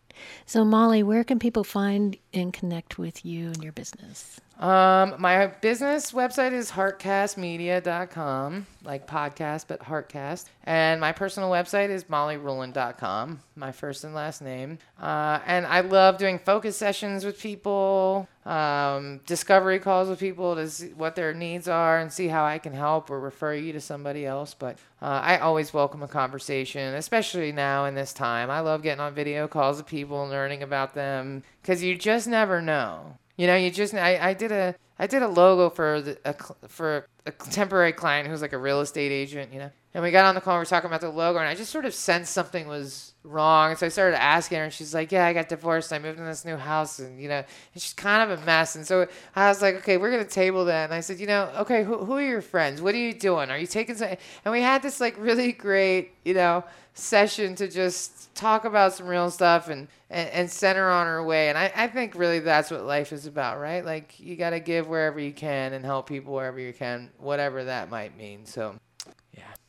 So 0.45 0.65
Molly, 0.65 1.03
where 1.03 1.23
can 1.23 1.39
people 1.39 1.63
find 1.63 2.17
and 2.33 2.51
connect 2.51 2.97
with 2.97 3.25
you 3.25 3.47
and 3.47 3.63
your 3.63 3.71
business? 3.71 4.41
Um, 4.59 5.15
my 5.19 5.47
business 5.47 6.11
website 6.13 6.51
is 6.51 6.71
heartcastmedia.com, 6.71 8.65
like 8.83 9.05
podcast, 9.05 9.65
but 9.67 9.81
heartcast. 9.81 10.45
And 10.63 10.99
my 10.99 11.11
personal 11.11 11.51
website 11.51 11.89
is 11.89 12.05
mollyruland.com, 12.05 13.39
my 13.55 13.71
first 13.71 14.03
and 14.03 14.15
last 14.15 14.41
name. 14.41 14.79
Uh, 14.99 15.41
and 15.45 15.67
I 15.67 15.81
love 15.81 16.17
doing 16.17 16.39
focus 16.39 16.75
sessions 16.75 17.23
with 17.23 17.39
people, 17.39 18.27
um, 18.47 19.19
discovery 19.27 19.77
calls 19.77 20.09
with 20.09 20.19
people 20.19 20.55
to 20.55 20.67
see 20.67 20.87
what 20.87 21.15
their 21.15 21.35
needs 21.35 21.67
are 21.67 21.99
and 21.99 22.11
see 22.11 22.27
how 22.27 22.43
I 22.43 22.57
can 22.57 22.73
help 22.73 23.11
or 23.11 23.19
refer 23.19 23.53
you 23.53 23.73
to 23.73 23.81
somebody 23.81 24.25
else. 24.25 24.55
But 24.55 24.79
uh, 25.03 25.21
I 25.23 25.37
always 25.37 25.71
welcome 25.71 26.01
a 26.01 26.07
conversation, 26.07 26.95
especially 26.95 27.51
now 27.51 27.85
in 27.85 27.93
this 27.93 28.11
time. 28.11 28.49
I 28.49 28.61
love 28.61 28.81
getting 28.81 29.01
on 29.01 29.13
video 29.13 29.47
calls 29.47 29.77
with 29.77 29.85
people 29.85 30.23
and 30.23 30.31
learning 30.31 30.63
about 30.63 30.95
them 30.95 31.43
because 31.61 31.83
you 31.83 31.95
just 31.95 32.27
never 32.27 32.59
know. 32.59 33.17
You 33.37 33.47
know, 33.47 33.55
you 33.55 33.71
just 33.71 33.93
I, 33.93 34.29
I 34.29 34.33
did 34.33 34.51
a 34.51 34.75
I 34.99 35.07
did 35.07 35.21
a 35.21 35.27
logo 35.27 35.69
for 35.69 36.01
the, 36.01 36.17
a 36.25 36.35
for 36.67 37.07
a 37.25 37.31
temporary 37.31 37.93
client 37.93 38.27
who's 38.27 38.41
like 38.41 38.53
a 38.53 38.57
real 38.57 38.81
estate 38.81 39.11
agent, 39.11 39.53
you 39.53 39.59
know. 39.59 39.71
And 39.97 40.03
we 40.03 40.11
got 40.11 40.25
on 40.25 40.35
the 40.35 40.41
call 40.41 40.53
and 40.53 40.59
we 40.59 40.61
are 40.61 40.65
talking 40.65 40.91
about 40.91 41.01
the 41.01 41.09
logo 41.09 41.39
and 41.39 41.47
I 41.47 41.55
just 41.55 41.71
sort 41.71 41.83
of 41.83 41.91
sensed 41.91 42.31
something 42.31 42.67
was 42.67 43.13
wrong. 43.23 43.71
And 43.71 43.79
so 43.79 43.87
I 43.87 43.89
started 43.89 44.21
asking 44.21 44.59
her 44.59 44.65
and 44.65 44.71
she's 44.71 44.93
like, 44.93 45.11
Yeah, 45.11 45.25
I 45.25 45.33
got 45.33 45.49
divorced. 45.49 45.91
I 45.91 45.97
moved 45.97 46.19
in 46.19 46.25
this 46.25 46.45
new 46.45 46.55
house 46.55 46.99
and 46.99 47.19
you 47.19 47.27
know, 47.27 47.37
and 47.37 47.81
she's 47.81 47.95
kind 47.95 48.21
of 48.21 48.39
a 48.39 48.45
mess. 48.45 48.75
And 48.75 48.85
so 48.85 49.07
I 49.35 49.49
was 49.49 49.59
like, 49.59 49.77
Okay, 49.77 49.97
we're 49.97 50.11
gonna 50.11 50.23
table 50.25 50.65
that 50.65 50.83
and 50.83 50.93
I 50.93 50.99
said, 50.99 51.19
you 51.19 51.25
know, 51.25 51.51
okay, 51.61 51.83
who, 51.83 52.05
who 52.05 52.13
are 52.13 52.21
your 52.21 52.43
friends? 52.43 52.79
What 52.79 52.93
are 52.93 52.99
you 52.99 53.11
doing? 53.11 53.49
Are 53.49 53.57
you 53.57 53.65
taking 53.65 53.95
some 53.95 54.09
and 54.45 54.51
we 54.51 54.61
had 54.61 54.83
this 54.83 55.01
like 55.01 55.17
really 55.17 55.51
great, 55.51 56.11
you 56.23 56.35
know, 56.35 56.63
session 56.93 57.55
to 57.55 57.67
just 57.67 58.35
talk 58.35 58.65
about 58.65 58.93
some 58.93 59.07
real 59.07 59.31
stuff 59.31 59.67
and, 59.67 59.87
and, 60.11 60.29
and 60.29 60.51
center 60.51 60.91
on 60.91 61.07
her 61.07 61.23
way. 61.23 61.49
And 61.49 61.57
I, 61.57 61.71
I 61.75 61.87
think 61.87 62.13
really 62.13 62.37
that's 62.37 62.69
what 62.69 62.83
life 62.83 63.11
is 63.11 63.25
about, 63.25 63.59
right? 63.59 63.83
Like 63.83 64.19
you 64.19 64.35
got 64.35 64.51
to 64.51 64.59
give 64.59 64.87
wherever 64.87 65.19
you 65.19 65.33
can 65.33 65.73
and 65.73 65.83
help 65.83 66.07
people 66.07 66.35
wherever 66.35 66.59
you 66.59 66.71
can, 66.71 67.09
whatever 67.17 67.63
that 67.63 67.89
might 67.89 68.15
mean. 68.15 68.45
So. 68.45 68.75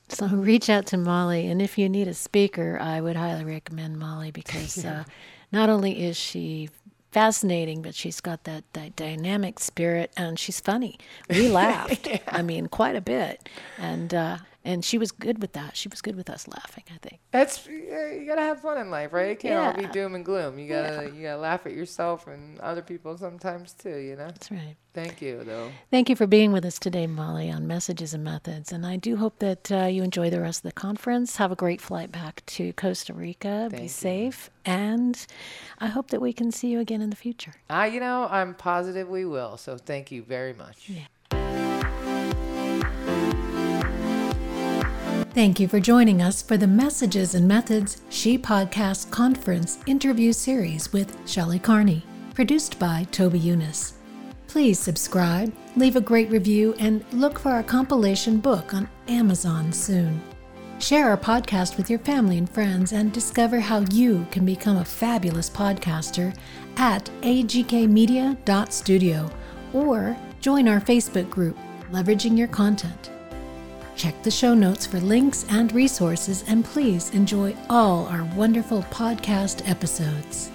So 0.08 0.26
reach 0.32 0.70
out 0.70 0.86
to 0.86 0.96
Molly. 0.96 1.48
And 1.48 1.60
if 1.60 1.78
you 1.78 1.88
need 1.88 2.08
a 2.08 2.14
speaker, 2.14 2.78
I 2.80 3.00
would 3.00 3.16
highly 3.16 3.44
recommend 3.44 3.98
Molly 3.98 4.30
because 4.32 4.84
yeah. 4.84 5.00
uh, 5.00 5.04
not 5.52 5.68
only 5.68 6.04
is 6.04 6.16
she 6.16 6.70
fascinating, 7.10 7.82
but 7.82 7.94
she's 7.94 8.20
got 8.20 8.44
that, 8.44 8.64
that 8.74 8.94
dynamic 8.96 9.58
spirit 9.60 10.12
and 10.16 10.38
she's 10.38 10.60
funny. 10.60 10.98
We 11.28 11.48
laughed, 11.50 12.06
yeah. 12.06 12.18
I 12.28 12.42
mean, 12.42 12.66
quite 12.66 12.96
a 12.96 13.00
bit. 13.00 13.48
And, 13.78 14.12
uh, 14.12 14.38
and 14.64 14.84
she 14.84 14.98
was 14.98 15.12
good 15.12 15.40
with 15.40 15.52
that. 15.52 15.76
She 15.76 15.88
was 15.88 16.00
good 16.00 16.16
with 16.16 16.28
us 16.28 16.48
laughing. 16.48 16.84
I 16.94 16.98
think 16.98 17.20
that's 17.30 17.66
you 17.66 18.24
gotta 18.26 18.42
have 18.42 18.60
fun 18.60 18.78
in 18.78 18.90
life, 18.90 19.12
right? 19.12 19.30
It 19.30 19.38
can't 19.38 19.52
yeah. 19.52 19.66
all 19.66 19.72
be 19.72 19.92
doom 19.92 20.14
and 20.14 20.24
gloom. 20.24 20.58
You 20.58 20.68
gotta 20.68 21.04
yeah. 21.04 21.14
you 21.14 21.22
gotta 21.22 21.40
laugh 21.40 21.66
at 21.66 21.72
yourself 21.72 22.26
and 22.26 22.58
other 22.60 22.82
people 22.82 23.16
sometimes 23.16 23.72
too. 23.72 23.96
You 23.96 24.16
know. 24.16 24.26
That's 24.26 24.50
right. 24.50 24.76
Thank 24.94 25.22
you, 25.22 25.44
though. 25.44 25.70
Thank 25.92 26.08
you 26.08 26.16
for 26.16 26.26
being 26.26 26.50
with 26.50 26.64
us 26.64 26.78
today, 26.78 27.06
Molly, 27.06 27.50
on 27.50 27.68
Messages 27.68 28.14
and 28.14 28.24
Methods. 28.24 28.72
And 28.72 28.84
I 28.84 28.96
do 28.96 29.16
hope 29.16 29.38
that 29.38 29.70
uh, 29.70 29.84
you 29.84 30.02
enjoy 30.02 30.28
the 30.28 30.40
rest 30.40 30.64
of 30.64 30.70
the 30.70 30.72
conference. 30.72 31.36
Have 31.36 31.52
a 31.52 31.56
great 31.56 31.80
flight 31.80 32.10
back 32.10 32.44
to 32.46 32.72
Costa 32.72 33.12
Rica. 33.12 33.68
Thank 33.70 33.76
Be 33.76 33.82
you. 33.82 33.88
safe, 33.88 34.50
and 34.64 35.24
I 35.78 35.86
hope 35.86 36.10
that 36.10 36.20
we 36.20 36.32
can 36.32 36.50
see 36.50 36.68
you 36.68 36.80
again 36.80 37.00
in 37.00 37.10
the 37.10 37.16
future. 37.16 37.54
Ah, 37.70 37.82
uh, 37.82 37.84
you 37.84 38.00
know, 38.00 38.26
I'm 38.28 38.54
positive 38.54 39.08
we 39.08 39.24
will. 39.24 39.56
So 39.56 39.78
thank 39.78 40.10
you 40.10 40.22
very 40.22 40.52
much. 40.52 40.88
Yeah. 40.88 41.04
Thank 45.38 45.60
you 45.60 45.68
for 45.68 45.78
joining 45.78 46.20
us 46.20 46.42
for 46.42 46.56
the 46.56 46.66
Messages 46.66 47.36
and 47.36 47.46
Methods 47.46 48.02
She 48.08 48.36
Podcast 48.36 49.08
Conference 49.12 49.78
interview 49.86 50.32
series 50.32 50.92
with 50.92 51.16
Shelley 51.28 51.60
Carney, 51.60 52.02
produced 52.34 52.76
by 52.80 53.06
Toby 53.12 53.38
Younis. 53.38 53.92
Please 54.48 54.80
subscribe, 54.80 55.54
leave 55.76 55.94
a 55.94 56.00
great 56.00 56.28
review, 56.28 56.74
and 56.80 57.04
look 57.12 57.38
for 57.38 57.50
our 57.50 57.62
compilation 57.62 58.38
book 58.38 58.74
on 58.74 58.88
Amazon 59.06 59.72
soon. 59.72 60.20
Share 60.80 61.08
our 61.08 61.16
podcast 61.16 61.76
with 61.76 61.88
your 61.88 62.00
family 62.00 62.36
and 62.36 62.50
friends 62.50 62.92
and 62.92 63.12
discover 63.12 63.60
how 63.60 63.84
you 63.92 64.26
can 64.32 64.44
become 64.44 64.78
a 64.78 64.84
fabulous 64.84 65.48
podcaster 65.48 66.36
at 66.78 67.08
agkmedia.studio 67.22 69.30
or 69.72 70.16
join 70.40 70.66
our 70.66 70.80
Facebook 70.80 71.30
group, 71.30 71.56
Leveraging 71.92 72.36
Your 72.36 72.48
Content. 72.48 73.12
Check 73.98 74.22
the 74.22 74.30
show 74.30 74.54
notes 74.54 74.86
for 74.86 75.00
links 75.00 75.44
and 75.50 75.72
resources, 75.72 76.44
and 76.46 76.64
please 76.64 77.10
enjoy 77.10 77.56
all 77.68 78.06
our 78.06 78.22
wonderful 78.36 78.82
podcast 78.84 79.68
episodes. 79.68 80.52